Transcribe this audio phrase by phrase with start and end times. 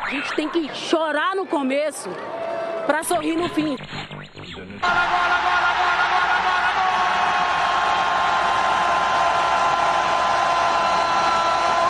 [0.00, 2.08] A gente tem que chorar no começo
[2.86, 3.76] para sorrir no fim.
[3.76, 3.84] Bola,
[4.80, 6.94] bola, bola, bola, bola, bola, gol!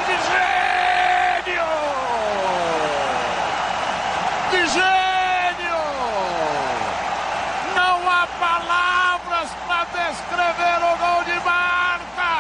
[0.07, 1.69] De gênio!
[4.51, 5.81] De gênio!
[7.77, 12.33] Não há palavras para descrever o gol de Marta!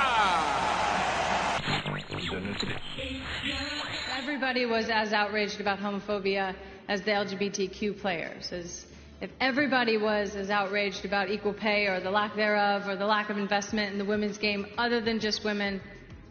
[4.19, 6.55] Everybody was as outraged about homophobia
[6.89, 8.53] as the LGBTQ players.
[8.53, 8.86] As
[9.21, 13.29] if everybody was as outraged about equal pay or the lack thereof or the lack
[13.29, 15.81] of investment in the women's game other than just women,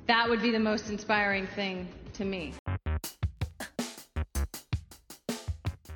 [0.07, 2.53] that would be the most inspiring thing to me.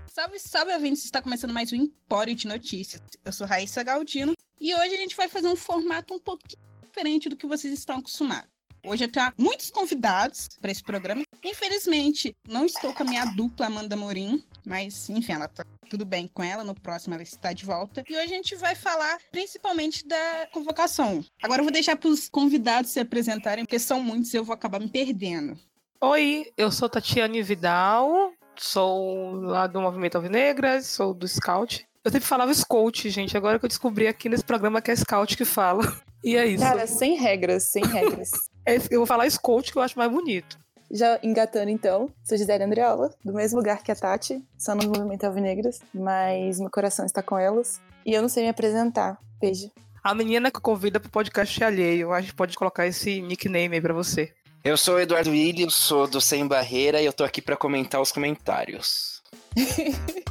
[0.07, 1.05] Salve, salve, ouvintes!
[1.05, 3.01] Está começando mais um Empório de Notícias.
[3.23, 7.29] Eu sou Raíssa Galdino e hoje a gente vai fazer um formato um pouquinho diferente
[7.29, 8.51] do que vocês estão acostumados.
[8.83, 11.23] Hoje eu tenho muitos convidados para esse programa.
[11.43, 16.29] Infelizmente, não estou com a minha dupla Amanda Morim, mas enfim, ela tá tudo bem
[16.33, 16.63] com ela.
[16.63, 18.03] No próximo ela está de volta.
[18.07, 21.23] E hoje a gente vai falar principalmente da convocação.
[21.41, 24.53] Agora eu vou deixar para os convidados se apresentarem, porque são muitos e eu vou
[24.53, 25.57] acabar me perdendo.
[25.99, 31.85] Oi, eu sou Tatiane Vidal, sou lá do Movimento Alvinegras, sou do Scout.
[32.03, 35.35] Eu sempre falava Scout, gente, agora que eu descobri aqui nesse programa que é Scout
[35.35, 35.83] que fala.
[36.23, 36.63] E é isso.
[36.63, 38.29] Cara, sem regras, sem regras.
[38.63, 40.59] É, eu vou falar Scout que eu acho mais bonito.
[40.93, 45.23] Já engatando então, sou Gisele Andreola, do mesmo lugar que a Tati, só no Movimento
[45.23, 47.79] Alvinegras, mas meu coração está com elas.
[48.05, 49.17] E eu não sei me apresentar.
[49.39, 49.71] Beijo.
[50.03, 53.93] A menina que convida pro podcast alheio, a gente pode colocar esse nickname aí pra
[53.93, 54.33] você.
[54.65, 58.01] Eu sou o Eduardo Williams, sou do Sem Barreira e eu tô aqui pra comentar
[58.01, 59.23] os comentários.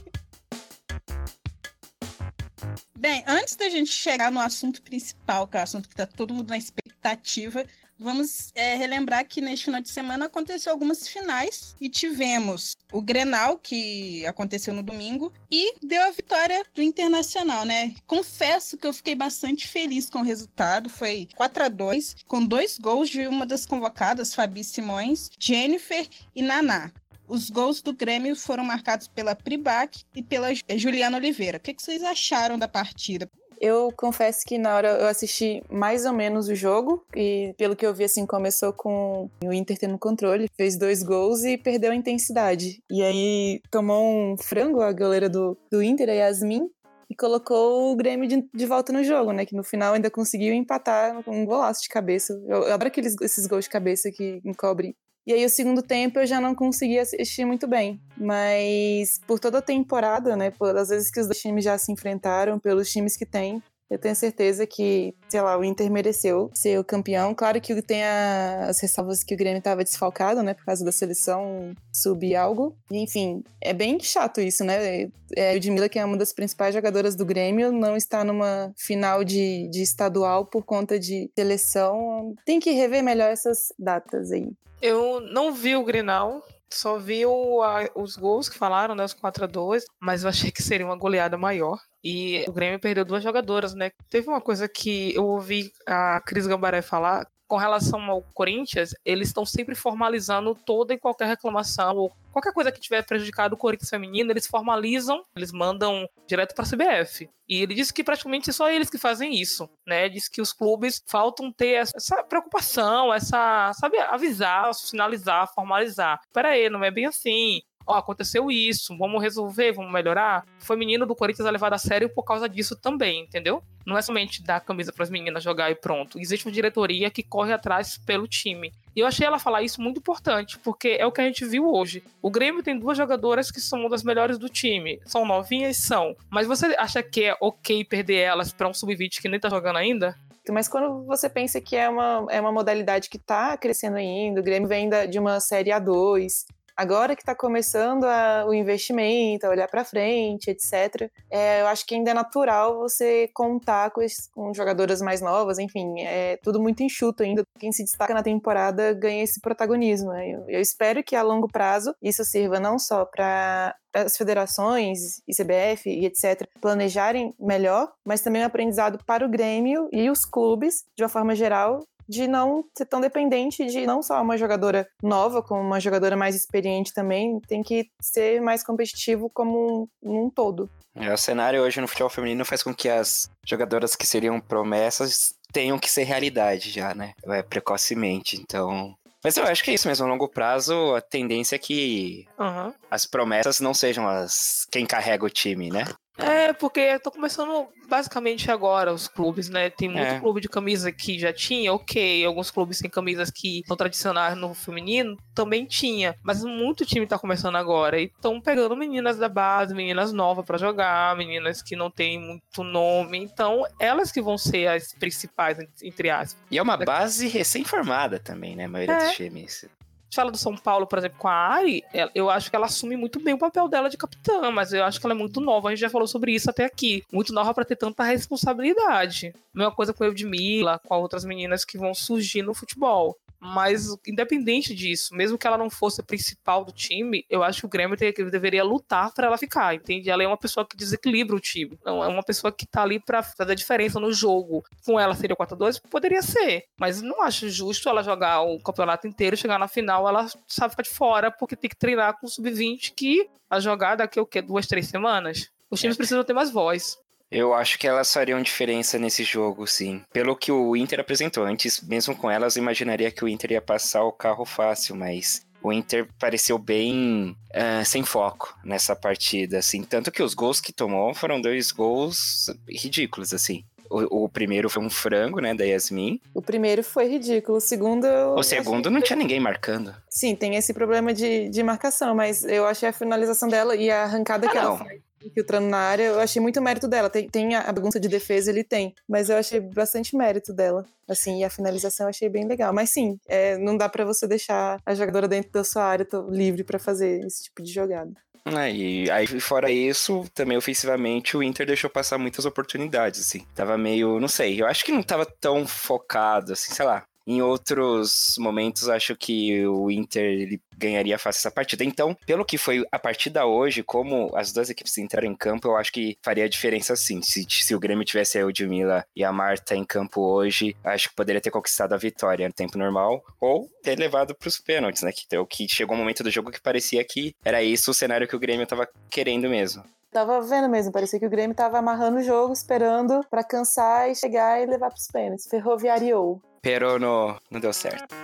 [3.01, 6.35] Bem, antes da gente chegar no assunto principal, que é o assunto que tá todo
[6.35, 7.65] mundo na expectativa,
[8.01, 13.59] vamos é, relembrar que neste final de semana aconteceu algumas finais e tivemos o Grenal,
[13.59, 17.95] que aconteceu no domingo, e deu a vitória do Internacional, né?
[18.07, 22.79] Confesso que eu fiquei bastante feliz com o resultado, foi 4 a 2 com dois
[22.79, 26.91] gols de uma das convocadas, Fabi Simões, Jennifer e Naná.
[27.29, 31.59] Os gols do Grêmio foram marcados pela Pribac e pela Juliana Oliveira.
[31.59, 33.31] O que, que vocês acharam da partida?
[33.61, 37.85] Eu confesso que na hora eu assisti mais ou menos o jogo e pelo que
[37.85, 41.95] eu vi assim começou com o Inter tendo controle, fez dois gols e perdeu a
[41.95, 42.83] intensidade.
[42.91, 46.71] E aí tomou um frango a goleira do, do Inter, a Yasmin,
[47.11, 49.45] e colocou o Grêmio de, de, volta no jogo, né?
[49.45, 52.33] Que no final ainda conseguiu empatar com um golaço de cabeça.
[52.47, 54.95] Eu, eu adoro aqueles, esses gols de cabeça que encobrem
[55.27, 58.01] e aí o segundo tempo eu já não conseguia assistir muito bem.
[58.17, 61.93] Mas por toda a temporada, né, por as vezes que os dois times já se
[61.93, 66.79] enfrentaram, pelos times que tem, eu tenho certeza que, sei lá, o Inter mereceu ser
[66.79, 67.35] o campeão.
[67.35, 70.93] Claro que tem a, as ressalvas que o Grêmio estava desfalcado, né, por causa da
[70.93, 72.77] seleção subir algo.
[72.89, 75.11] E, enfim, é bem chato isso, né?
[75.37, 79.69] É, Ludmilla, que é uma das principais jogadoras do Grêmio, não está numa final de,
[79.69, 82.33] de estadual por conta de seleção.
[82.45, 84.53] Tem que rever melhor essas datas aí.
[84.81, 86.43] Eu não vi o Grenal,
[86.73, 90.31] só vi o, a, os gols que falaram, né, os 4 a 2 mas eu
[90.31, 91.79] achei que seria uma goleada maior.
[92.03, 93.91] E o Grêmio perdeu duas jogadoras, né?
[94.09, 99.27] Teve uma coisa que eu ouvi a Cris Gambaré falar, com relação ao Corinthians, eles
[99.29, 103.91] estão sempre formalizando toda e qualquer reclamação ou qualquer coisa que tiver prejudicado o Corinthians
[103.91, 107.29] feminino, eles formalizam, eles mandam direto para a CBF.
[107.49, 110.09] E ele disse que praticamente só eles que fazem isso, né?
[110.09, 116.21] Diz que os clubes faltam ter essa preocupação, essa, sabe, avisar, sinalizar, formalizar.
[116.33, 117.61] Pera aí, não é bem assim
[117.91, 120.47] ó, aconteceu isso, vamos resolver, vamos melhorar.
[120.61, 123.63] O feminino do Corinthians é levado a sério por causa disso também, entendeu?
[123.87, 126.19] Não é somente dar camisa para as meninas jogar e pronto.
[126.19, 128.73] Existe uma diretoria que corre atrás pelo time.
[128.95, 131.67] E eu achei ela falar isso muito importante, porque é o que a gente viu
[131.67, 132.03] hoje.
[132.21, 135.01] O Grêmio tem duas jogadoras que são uma das melhores do time.
[135.07, 136.15] São novinhas, são.
[136.29, 139.77] Mas você acha que é ok perder elas para um sub-20 que nem tá jogando
[139.77, 140.15] ainda?
[140.49, 144.45] Mas quando você pensa que é uma, é uma modalidade que está crescendo ainda, o
[144.45, 146.45] Grêmio vem da, de uma Série A2,
[146.81, 151.85] agora que está começando a, o investimento, a olhar para frente, etc., é, eu acho
[151.85, 156.59] que ainda é natural você contar com, esses, com jogadoras mais novas, enfim, é tudo
[156.59, 157.43] muito enxuto ainda.
[157.59, 160.11] Quem se destaca na temporada ganha esse protagonismo.
[160.11, 160.31] Né?
[160.31, 165.91] Eu, eu espero que a longo prazo isso sirva não só para as federações, ICBF
[165.91, 171.03] e etc., planejarem melhor, mas também um aprendizado para o Grêmio e os clubes, de
[171.03, 175.61] uma forma geral, de não ser tão dependente de não só uma jogadora nova, como
[175.61, 180.69] uma jogadora mais experiente também, tem que ser mais competitivo como um, um todo.
[180.97, 185.33] É, o cenário hoje no futebol feminino faz com que as jogadoras que seriam promessas
[185.53, 187.13] tenham que ser realidade já, né?
[187.25, 188.37] É, precocemente.
[188.37, 188.93] Então,
[189.23, 192.75] Mas eu acho que é isso mesmo, a longo prazo, a tendência é que Aham.
[192.91, 195.85] as promessas não sejam as quem carrega o time, né?
[196.23, 199.69] É, porque tô começando basicamente agora os clubes, né?
[199.71, 200.21] Tem muito É.
[200.21, 202.25] clube de camisa que já tinha, ok.
[202.25, 206.15] Alguns clubes têm camisas que são tradicionais no feminino, também tinha.
[206.23, 208.01] Mas muito time tá começando agora.
[208.01, 212.63] E estão pegando meninas da base, meninas novas pra jogar, meninas que não têm muito
[212.63, 213.19] nome.
[213.19, 216.41] Então, elas que vão ser as principais, entre aspas.
[216.51, 218.65] E é uma base recém-formada também, né?
[218.65, 219.07] A maioria É.
[219.07, 219.65] dos times.
[220.11, 221.85] Gente fala do São Paulo, por exemplo, com a Ari,
[222.15, 224.99] eu acho que ela assume muito bem o papel dela de capitã, mas eu acho
[224.99, 225.69] que ela é muito nova.
[225.69, 227.05] A gente já falou sobre isso até aqui.
[227.13, 229.33] Muito nova pra ter tanta responsabilidade.
[229.55, 233.17] Mesma coisa com a Eudmila, com as outras meninas que vão surgir no futebol.
[233.41, 237.67] Mas, independente disso, mesmo que ela não fosse a principal do time, eu acho que
[237.67, 240.11] o Grêmio tem- deveria lutar pra ela ficar, entende?
[240.11, 241.79] Ela é uma pessoa que desequilibra o time.
[241.85, 244.63] Não, é uma pessoa que tá ali pra fazer a diferença no jogo.
[244.85, 245.81] Com ela seria o 4x2?
[245.91, 246.65] Poderia ser.
[246.79, 250.83] Mas não acho justo ela jogar o campeonato inteiro, chegar na final, ela sabe ficar
[250.83, 254.27] de fora, porque tem que treinar com o sub-20, que a jogada daqui é o
[254.27, 254.43] quê?
[254.43, 255.51] Duas, três semanas?
[255.71, 256.99] Os times precisam ter mais voz.
[257.31, 260.03] Eu acho que elas fariam diferença nesse jogo, sim.
[260.13, 261.45] Pelo que o Inter apresentou.
[261.45, 265.47] Antes, mesmo com elas, eu imaginaria que o Inter ia passar o carro fácil, mas
[265.63, 269.85] o Inter pareceu bem ah, sem foco nessa partida, assim.
[269.85, 273.65] Tanto que os gols que tomou foram dois gols ridículos, assim.
[273.89, 276.21] O, o primeiro foi um frango, né, da Yasmin.
[276.35, 277.59] O primeiro foi ridículo.
[277.59, 278.07] O segundo.
[278.07, 279.95] O achei- segundo não tinha ninguém marcando.
[280.09, 284.05] Sim, tem esse problema de, de marcação, mas eu achei a finalização dela e a
[284.05, 284.79] arrancada que Ah, ela não.
[284.79, 287.11] faz infiltrando na área, eu achei muito mérito dela.
[287.11, 290.85] Tem, tem a bagunça de defesa, ele tem, mas eu achei bastante mérito dela.
[291.09, 292.73] Assim, e a finalização eu achei bem legal.
[292.73, 296.65] Mas sim, é, não dá pra você deixar a jogadora dentro da sua área livre
[296.65, 298.13] pra fazer esse tipo de jogada.
[298.45, 303.45] É, e aí, fora isso, também ofensivamente, o Inter deixou passar muitas oportunidades, assim.
[303.55, 307.05] Tava meio, não sei, eu acho que não tava tão focado, assim, sei lá.
[307.31, 311.85] Em outros momentos, acho que o Inter ele ganharia fácil essa partida.
[311.85, 315.77] Então, pelo que foi a partida hoje, como as duas equipes entraram em campo, eu
[315.77, 317.23] acho que faria diferença sim.
[317.23, 321.15] Se, se o Grêmio tivesse a Eudmila e a Marta em campo hoje, acho que
[321.15, 325.13] poderia ter conquistado a vitória no tempo normal, ou ter levado para os pênaltis, né?
[325.13, 328.35] Que, que chegou um momento do jogo que parecia que era isso o cenário que
[328.35, 329.85] o Grêmio tava querendo mesmo.
[330.11, 334.17] Tava vendo mesmo, parecia que o Grêmio tava amarrando o jogo, esperando pra cansar e
[334.17, 335.47] chegar e levar pros pênaltis.
[335.47, 336.43] Ferroviariou.
[336.63, 338.15] Pero no, não deu certo.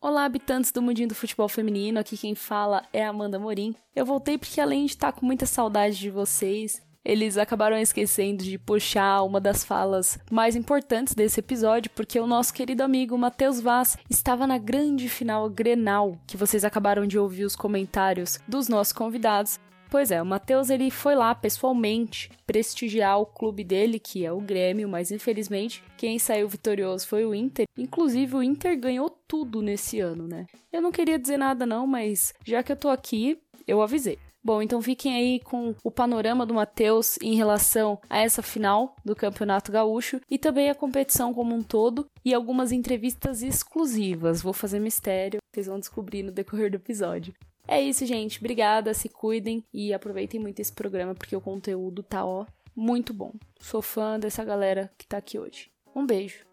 [0.00, 1.98] Olá, habitantes do mundinho do futebol feminino.
[1.98, 3.74] Aqui quem fala é Amanda Morim.
[3.94, 8.58] Eu voltei porque além de estar com muita saudade de vocês, eles acabaram esquecendo de
[8.58, 13.96] puxar uma das falas mais importantes desse episódio, porque o nosso querido amigo Matheus Vaz
[14.08, 19.60] estava na grande final Grenal, que vocês acabaram de ouvir os comentários dos nossos convidados.
[19.96, 24.42] Pois é, o Matheus ele foi lá pessoalmente prestigiar o clube dele, que é o
[24.42, 27.64] Grêmio, mas infelizmente quem saiu vitorioso foi o Inter.
[27.78, 30.44] Inclusive o Inter ganhou tudo nesse ano, né?
[30.70, 34.18] Eu não queria dizer nada não, mas já que eu tô aqui, eu avisei.
[34.44, 39.16] Bom, então fiquem aí com o panorama do Matheus em relação a essa final do
[39.16, 44.42] Campeonato Gaúcho e também a competição como um todo e algumas entrevistas exclusivas.
[44.42, 47.32] Vou fazer mistério, vocês vão descobrir no decorrer do episódio.
[47.68, 48.38] É isso, gente.
[48.38, 52.46] Obrigada, se cuidem e aproveitem muito esse programa porque o conteúdo tá, ó,
[52.76, 53.32] muito bom.
[53.58, 55.68] Sou fã dessa galera que tá aqui hoje.
[55.94, 56.46] Um beijo.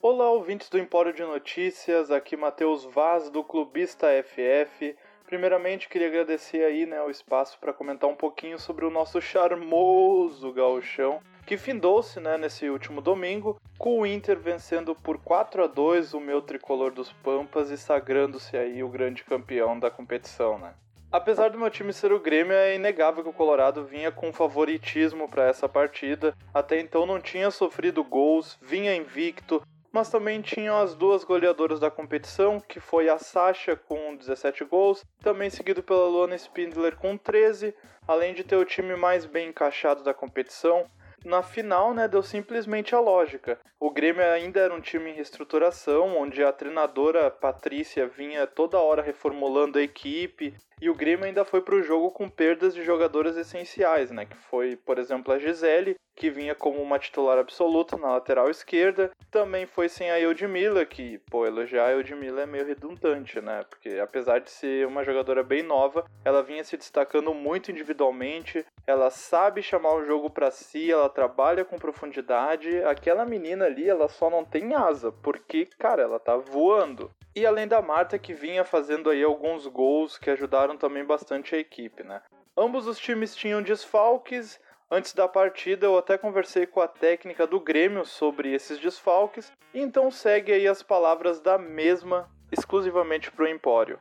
[0.00, 4.94] Olá, ouvintes do Empório de Notícias, aqui Matheus Vaz do Clubista FF.
[5.24, 10.52] Primeiramente, queria agradecer aí, né, o espaço para comentar um pouquinho sobre o nosso charmoso
[10.52, 16.12] gauchão, que findou-se, né, nesse último domingo, com o Inter vencendo por 4 a 2
[16.12, 20.74] o meu tricolor dos Pampas e sagrando-se aí o grande campeão da competição, né.
[21.12, 25.28] Apesar do meu time ser o Grêmio, é inegável que o Colorado vinha com favoritismo
[25.28, 26.34] para essa partida.
[26.52, 29.62] Até então não tinha sofrido gols, vinha invicto,
[29.92, 35.04] mas também tinham as duas goleadoras da competição, que foi a Sasha com 17 gols,
[35.22, 37.72] também seguido pela Luana Spindler com 13,
[38.06, 40.86] além de ter o time mais bem encaixado da competição.
[41.26, 43.58] Na final, né, deu simplesmente a lógica.
[43.80, 49.02] O Grêmio ainda era um time em reestruturação, onde a treinadora Patrícia vinha toda hora
[49.02, 53.36] reformulando a equipe, e o Grêmio ainda foi para o jogo com perdas de jogadoras
[53.36, 58.12] essenciais, né, que foi, por exemplo, a Gisele, que vinha como uma titular absoluta na
[58.12, 63.40] lateral esquerda, também foi sem a Eudmila, que, pô, elogiar a Eudmila é meio redundante,
[63.40, 68.64] né, porque apesar de ser uma jogadora bem nova, ela vinha se destacando muito individualmente,
[68.86, 74.08] ela sabe chamar o jogo para si, ela trabalha com profundidade, aquela menina ali, ela
[74.08, 77.10] só não tem asa, porque, cara, ela tá voando.
[77.36, 81.58] E além da Marta que vinha fazendo aí alguns gols que ajudaram também bastante a
[81.58, 82.22] equipe, né?
[82.56, 87.58] Ambos os times tinham desfalques, Antes da partida, eu até conversei com a técnica do
[87.58, 93.98] Grêmio sobre esses desfalques, então segue aí as palavras da mesma exclusivamente para o Empório.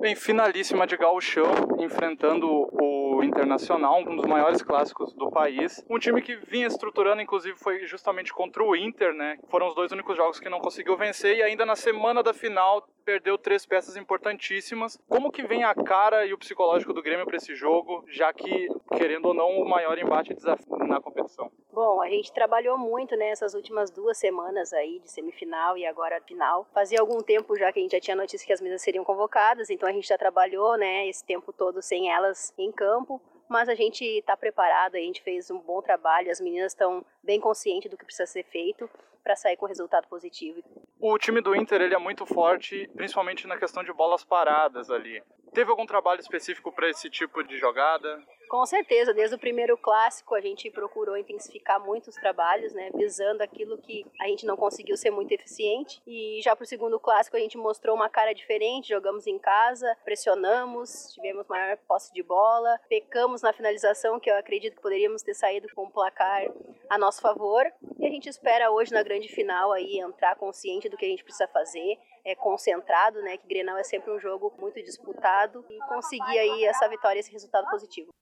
[0.00, 5.84] Bem, finalíssima de gauchão, enfrentando o Internacional, um dos maiores clássicos do país.
[5.90, 9.38] Um time que vinha estruturando, inclusive, foi justamente contra o Inter, né?
[9.50, 12.88] Foram os dois únicos jogos que não conseguiu vencer e ainda na semana da final
[13.04, 14.98] perdeu três peças importantíssimas.
[15.08, 18.68] Como que vem a cara e o psicológico do Grêmio para esse jogo, já que,
[18.96, 21.50] querendo ou não, o maior embate e desafio na competição?
[21.72, 26.20] Bom, a gente trabalhou muito nessas né, últimas duas semanas aí de semifinal e agora
[26.20, 26.66] final.
[26.72, 29.70] Fazia algum tempo já que a gente já tinha notícia que as mesas seriam convocadas,
[29.70, 33.20] então a gente já trabalhou, né, esse tempo todo sem elas em campo
[33.50, 37.40] mas a gente está preparado, a gente fez um bom trabalho, as meninas estão bem
[37.40, 38.88] conscientes do que precisa ser feito
[39.22, 40.62] para sair com resultado positivo.
[40.98, 45.22] O time do Inter ele é muito forte, principalmente na questão de bolas paradas ali.
[45.52, 48.22] Teve algum trabalho específico para esse tipo de jogada?
[48.48, 53.42] Com certeza, desde o primeiro clássico a gente procurou intensificar muito os trabalhos, né, visando
[53.42, 56.00] aquilo que a gente não conseguiu ser muito eficiente.
[56.06, 59.96] E já para o segundo clássico a gente mostrou uma cara diferente, jogamos em casa,
[60.04, 65.34] pressionamos, tivemos maior posse de bola, pecamos na finalização, que eu acredito que poderíamos ter
[65.34, 66.46] saído com um placar
[66.90, 67.64] a nosso favor.
[67.98, 71.22] E a gente espera hoje na grande final aí entrar consciente do que a gente
[71.22, 73.36] precisa fazer, é, concentrado, né?
[73.36, 77.70] Que Grenal é sempre um jogo muito disputado e conseguir aí essa vitória, esse resultado
[77.70, 78.12] positivo.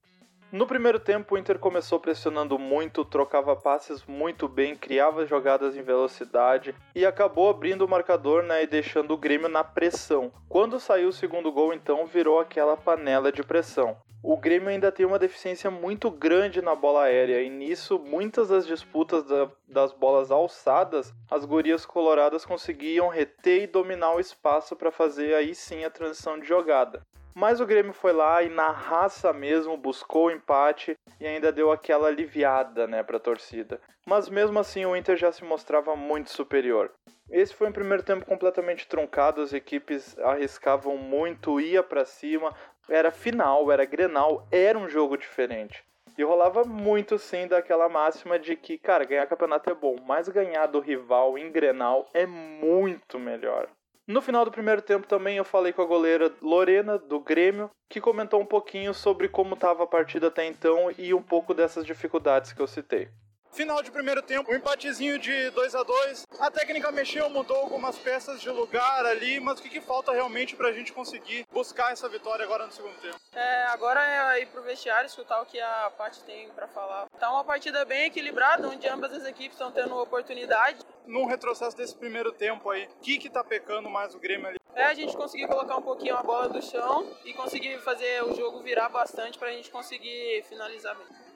[0.51, 5.83] No primeiro tempo, o Inter começou pressionando muito, trocava passes muito bem, criava jogadas em
[5.83, 10.33] velocidade e acabou abrindo o marcador né, e deixando o Grêmio na pressão.
[10.49, 13.99] Quando saiu o segundo gol, então, virou aquela panela de pressão.
[14.23, 18.67] O Grêmio ainda tem uma deficiência muito grande na bola aérea e nisso muitas das
[18.67, 24.91] disputas da, das bolas alçadas, as gurias coloradas conseguiam reter e dominar o espaço para
[24.91, 27.01] fazer aí sim a transição de jogada.
[27.33, 31.71] Mas o Grêmio foi lá e na raça mesmo buscou o empate e ainda deu
[31.71, 33.81] aquela aliviada, né, para a torcida.
[34.05, 36.91] Mas mesmo assim o Inter já se mostrava muito superior.
[37.31, 42.53] Esse foi um primeiro tempo completamente truncado, as equipes arriscavam muito, ia para cima,
[42.89, 45.85] era final, era Grenal, era um jogo diferente.
[46.17, 50.67] E rolava muito sim daquela máxima de que, cara, ganhar campeonato é bom, mas ganhar
[50.67, 53.69] do rival em Grenal é muito melhor.
[54.09, 58.01] No final do primeiro tempo também eu falei com a goleira Lorena, do Grêmio, que
[58.01, 62.53] comentou um pouquinho sobre como estava a partida até então e um pouco dessas dificuldades
[62.53, 63.09] que eu citei.
[63.53, 67.99] Final de primeiro tempo, um empatezinho de 2 a 2 A técnica mexeu, mudou algumas
[67.99, 71.93] peças de lugar ali, mas o que, que falta realmente para a gente conseguir buscar
[71.93, 73.19] essa vitória agora no segundo tempo?
[73.33, 74.01] É, agora
[74.37, 77.07] é ir pro vestiário, escutar o que a parte tem para falar.
[77.19, 80.79] Tá uma partida bem equilibrada, onde ambas as equipes estão tendo oportunidade.
[81.07, 84.59] Num retrocesso desse primeiro tempo aí, o que que tá pecando mais o Grêmio ali?
[84.75, 88.35] É a gente conseguir colocar um pouquinho a bola do chão e conseguir fazer o
[88.35, 91.28] jogo virar bastante para a gente conseguir finalizar bem.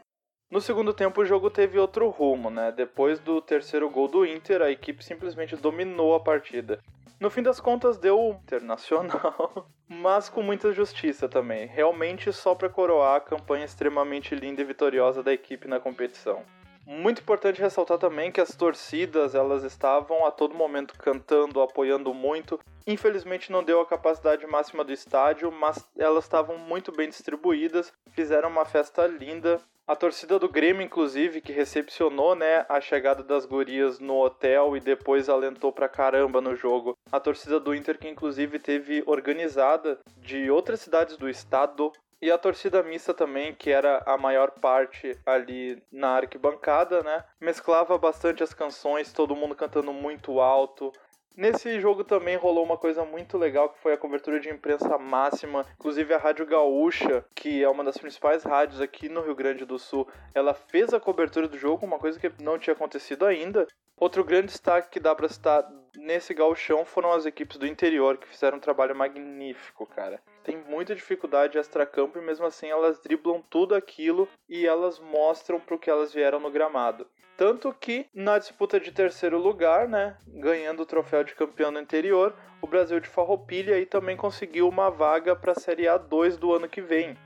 [0.53, 2.71] No segundo tempo, o jogo teve outro rumo, né?
[2.71, 6.79] Depois do terceiro gol do Inter, a equipe simplesmente dominou a partida.
[7.19, 11.67] No fim das contas, deu internacional, mas com muita justiça também.
[11.67, 16.43] Realmente só para coroar a campanha extremamente linda e vitoriosa da equipe na competição.
[16.87, 22.61] Muito importante ressaltar também que as torcidas elas estavam a todo momento cantando, apoiando muito.
[22.87, 28.51] Infelizmente não deu a capacidade máxima do estádio, mas elas estavam muito bem distribuídas, fizeram
[28.51, 33.99] uma festa linda a torcida do Grêmio, inclusive, que recepcionou né, a chegada das gurias
[33.99, 36.97] no hotel e depois alentou pra caramba no jogo.
[37.11, 41.93] A torcida do Inter, que inclusive teve organizada de outras cidades do estado.
[42.21, 47.25] E a torcida mista também, que era a maior parte ali na arquibancada, né?
[47.41, 50.93] Mesclava bastante as canções, todo mundo cantando muito alto.
[51.35, 55.67] Nesse jogo também rolou uma coisa muito legal que foi a cobertura de imprensa máxima.
[55.75, 59.79] Inclusive a Rádio Gaúcha, que é uma das principais rádios aqui no Rio Grande do
[59.79, 63.67] Sul, ela fez a cobertura do jogo, uma coisa que não tinha acontecido ainda.
[63.97, 68.29] Outro grande destaque que dá para citar nesse gauchão foram as equipes do interior, que
[68.29, 70.21] fizeram um trabalho magnífico, cara.
[70.43, 75.79] Tem muita dificuldade extra-campo e mesmo assim elas driblam tudo aquilo e elas mostram pro
[75.79, 77.07] que elas vieram no gramado.
[77.43, 82.33] Tanto que na disputa de terceiro lugar, né, ganhando o troféu de campeão no interior,
[82.61, 86.69] o Brasil de Farroupilha aí também conseguiu uma vaga para a Série A2 do ano
[86.69, 87.17] que vem.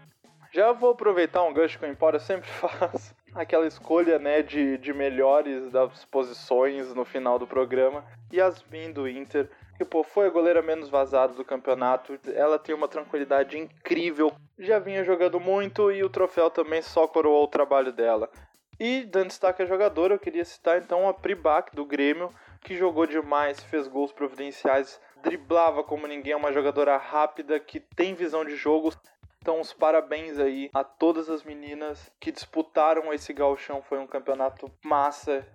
[0.51, 4.95] Já vou aproveitar um gancho que o Empório sempre faz, aquela escolha né, de, de
[4.95, 8.03] melhores das posições no final do programa.
[8.33, 12.19] Yasmin do Inter, que pô, foi a goleira menos vazada do campeonato.
[12.35, 17.45] Ela tem uma tranquilidade incrível, já vinha jogando muito e o troféu também só coroou
[17.45, 18.31] o trabalho dela.
[18.79, 23.07] E dando destaque à jogadora, eu queria citar então a Pribac do Grêmio, que jogou
[23.07, 28.55] demais, fez gols providenciais, driblava como ninguém, é uma jogadora rápida que tem visão de
[28.55, 28.93] jogo.
[29.41, 33.81] Então, os parabéns aí a todas as meninas que disputaram esse gauchão.
[33.81, 35.47] Foi um campeonato massa.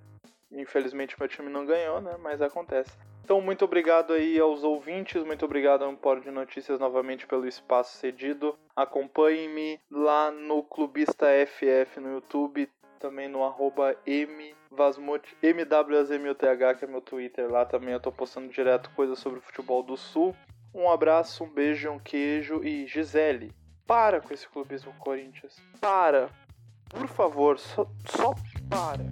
[0.50, 2.16] Infelizmente, meu time não ganhou, né?
[2.18, 2.92] Mas acontece.
[3.24, 7.98] Então, muito obrigado aí aos ouvintes, muito obrigado ao Empório de Notícias novamente pelo espaço
[7.98, 8.58] cedido.
[8.76, 12.70] Acompanhe-me lá no Clubista FF no YouTube,
[13.02, 13.98] também no arroba
[16.76, 17.52] que é meu Twitter.
[17.52, 20.36] Lá também eu tô postando direto coisas sobre o futebol do Sul.
[20.74, 23.52] Um abraço, um beijo, um queijo e Gisele,
[23.88, 25.58] para com esse clubismo Corinthians.
[25.82, 26.30] Para.
[26.88, 28.34] Por favor, só, só
[28.70, 29.04] para.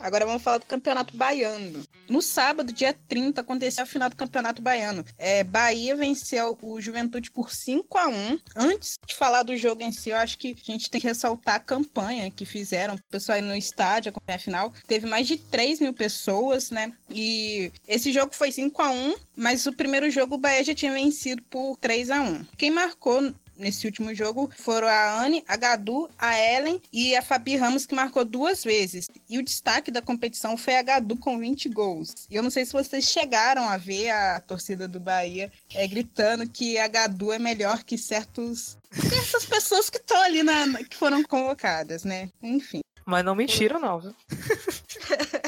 [0.00, 1.85] Agora vamos falar do Campeonato Baiano.
[2.08, 5.04] No sábado, dia 30, aconteceu a final do Campeonato Baiano.
[5.18, 9.92] É, Bahia venceu o Juventude por 5 a 1 Antes de falar do jogo em
[9.92, 12.94] si, eu acho que a gente tem que ressaltar a campanha que fizeram.
[12.94, 14.72] O pessoal aí no estádio, acompanhar a final.
[14.86, 16.92] Teve mais de 3 mil pessoas, né?
[17.10, 20.92] E esse jogo foi 5 a 1 mas o primeiro jogo o Bahia já tinha
[20.92, 26.08] vencido por 3 a 1 Quem marcou nesse último jogo foram a Anne, a Gadu,
[26.18, 29.08] a Ellen e a Fabi Ramos, que marcou duas vezes.
[29.28, 32.14] E o destaque da competição foi a Gadu com 20 gols.
[32.30, 36.48] E eu não sei se vocês chegaram a ver a torcida do Bahia é, gritando
[36.48, 41.22] que a Gadu é melhor que certos essas pessoas que estão ali na, que foram
[41.22, 42.30] convocadas, né?
[42.42, 42.80] Enfim.
[43.04, 44.14] Mas não mentiram, não, viu?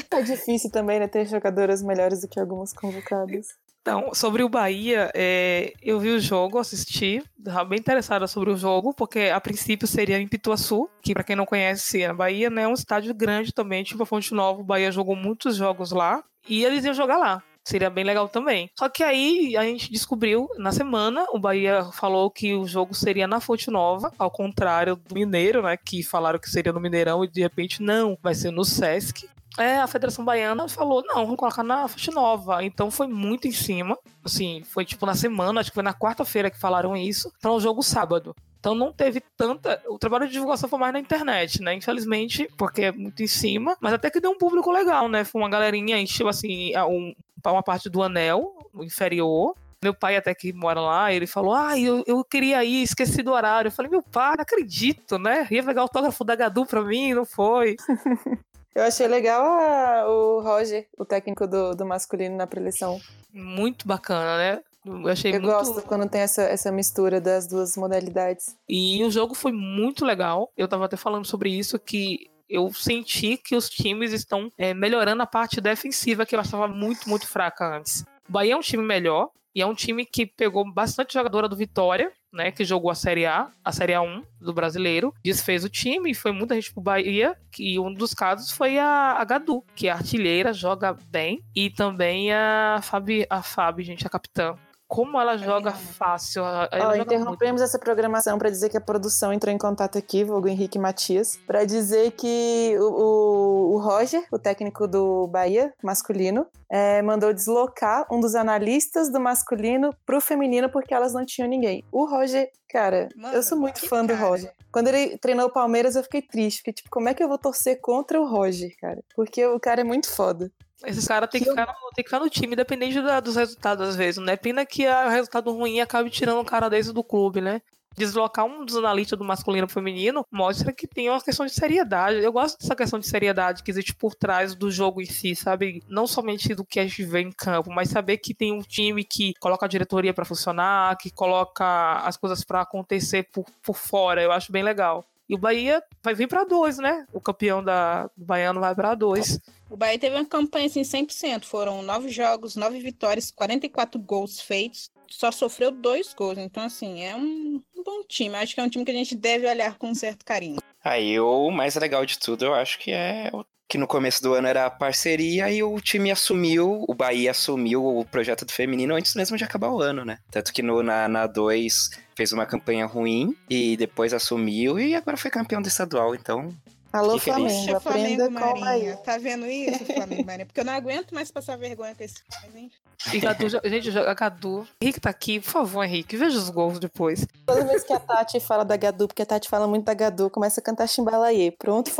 [0.09, 1.07] Tá difícil também, né?
[1.07, 3.47] Ter jogadoras melhores do que algumas convocadas.
[3.81, 8.57] Então, sobre o Bahia, é, eu vi o jogo, assisti, estava bem interessada sobre o
[8.57, 12.63] jogo, porque a princípio seria em Pituaçu, que para quem não conhece a Bahia, né,
[12.63, 16.23] é um estádio grande também, tipo a Fonte Nova, o Bahia jogou muitos jogos lá,
[16.47, 17.43] e eles iam jogar lá.
[17.63, 18.71] Seria bem legal também.
[18.77, 23.27] Só que aí a gente descobriu, na semana, o Bahia falou que o jogo seria
[23.27, 25.77] na Fonte Nova, ao contrário do Mineiro, né?
[25.77, 29.29] Que falaram que seria no Mineirão e de repente não, vai ser no Sesc.
[29.59, 32.63] É, a Federação Baiana falou, não, vamos colocar na Fonte Nova.
[32.63, 33.97] Então foi muito em cima.
[34.23, 37.59] Assim, foi tipo na semana, acho que foi na quarta-feira que falaram isso, para o
[37.59, 38.33] jogo sábado.
[38.57, 39.81] Então não teve tanta.
[39.87, 41.73] O trabalho de divulgação foi mais na internet, né?
[41.73, 43.75] Infelizmente, porque é muito em cima.
[43.81, 45.25] Mas até que deu um público legal, né?
[45.25, 47.13] Foi uma galerinha, encheu assim, um,
[47.45, 49.55] uma parte do anel inferior.
[49.81, 53.31] Meu pai até que mora lá, ele falou: Ah, eu, eu queria ir, esqueci do
[53.31, 53.69] horário.
[53.69, 55.47] Eu falei, meu pai, não acredito, né?
[55.49, 57.77] Ia pegar o autógrafo da Gadu pra mim, não foi.
[58.75, 62.99] Eu achei legal a, o Roger, o técnico do, do masculino na preleção.
[63.33, 64.61] Muito bacana, né?
[64.85, 65.53] Eu achei Eu muito...
[65.53, 68.55] gosto quando tem essa, essa mistura das duas modalidades.
[68.67, 70.51] E o jogo foi muito legal.
[70.55, 75.21] Eu tava até falando sobre isso, que eu senti que os times estão é, melhorando
[75.21, 78.03] a parte defensiva, que eu achava muito, muito fraca antes.
[78.27, 81.55] O Bahia é um time melhor, e é um time que pegou bastante jogadora do
[81.55, 86.11] Vitória, né, que jogou a Série A, a Série A1 do brasileiro, desfez o time
[86.11, 89.87] e foi muita gente pro Bahia, e um dos casos foi a, a Gadu, que
[89.87, 94.55] é artilheira, joga bem, e também a Fabi, a Fabi, gente, a capitã.
[94.89, 96.41] Como ela joga fácil.
[96.43, 100.23] Ela Ó, joga interrompemos essa programação para dizer que a produção entrou em contato aqui,
[100.23, 106.47] o Henrique Matias, para dizer que o, o, o Roger, o técnico do Bahia masculino,
[106.67, 111.85] é, mandou deslocar um dos analistas do masculino pro feminino porque elas não tinham ninguém.
[111.91, 114.27] O Roger, cara, Mano, eu sou muito fã do cara.
[114.27, 114.51] Roger.
[114.71, 117.37] Quando ele treinou o Palmeiras, eu fiquei triste, porque, tipo, como é que eu vou
[117.37, 119.03] torcer contra o Roger, cara?
[119.15, 120.51] Porque o cara é muito foda.
[120.85, 123.87] Esses caras têm que, ficar no- tem que ficar no time, independente da- dos resultados,
[123.89, 124.21] às vezes.
[124.23, 127.61] Não é pena que o resultado ruim acabe tirando um cara desse do clube, né?
[127.97, 132.23] Deslocar um dos analistas do masculino e feminino mostra que tem uma questão de seriedade.
[132.23, 135.83] Eu gosto dessa questão de seriedade que existe por trás do jogo em si, sabe?
[135.89, 139.03] Não somente do que a gente vê em campo, mas saber que tem um time
[139.03, 144.21] que coloca a diretoria pra funcionar, que coloca as coisas pra acontecer por, por fora.
[144.21, 145.03] Eu acho bem legal.
[145.29, 147.05] E o Bahia vai vir pra dois, né?
[147.13, 149.39] O campeão da, do Baiano vai pra dois.
[149.69, 151.45] O Bahia teve uma campanha assim 100%.
[151.45, 154.89] Foram nove jogos, nove vitórias, 44 gols feitos.
[155.07, 156.39] Só sofreu dois gols.
[156.39, 158.35] Então, assim, é um, um bom time.
[158.35, 160.57] Acho que é um time que a gente deve olhar com um certo carinho.
[160.83, 164.33] Aí o mais legal de tudo, eu acho que é o- que no começo do
[164.33, 169.13] ano era parceria e o time assumiu, o Bahia assumiu o projeto do feminino antes
[169.13, 170.17] mesmo de acabar o ano, né?
[170.31, 175.15] Tanto que no, na, na 2 fez uma campanha ruim e depois assumiu e agora
[175.15, 176.49] foi campeão do estadual, então.
[176.91, 177.23] Alô, feliz.
[177.23, 178.97] Flamengo, Poxa, aprenda Flamengo Marinha.
[178.97, 180.45] Tá vendo isso, Flamengo Marinha?
[180.45, 182.15] Porque eu não aguento mais passar vergonha com esse.
[182.29, 182.71] Mas, enfim.
[183.13, 184.67] E Gadu, gente, joga Gadu.
[184.81, 187.25] Henrique tá aqui, por favor, Henrique, veja os gols depois.
[187.45, 190.29] Toda vez que a Tati fala da Gadu, porque a Tati fala muito da Gadu,
[190.29, 191.51] começa a cantar Chimbalaê.
[191.51, 191.91] Pronto.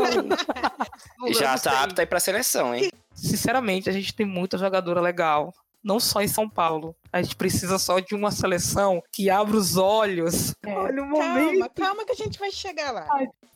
[1.26, 2.90] Eu já tá apto aí pra seleção, hein?
[3.14, 5.54] Sinceramente, a gente tem muita jogadora legal.
[5.82, 6.94] Não só em São Paulo.
[7.12, 10.54] A gente precisa só de uma seleção que abra os olhos.
[10.66, 11.58] Olha o momento.
[11.58, 13.06] Calma, calma que a gente vai chegar lá.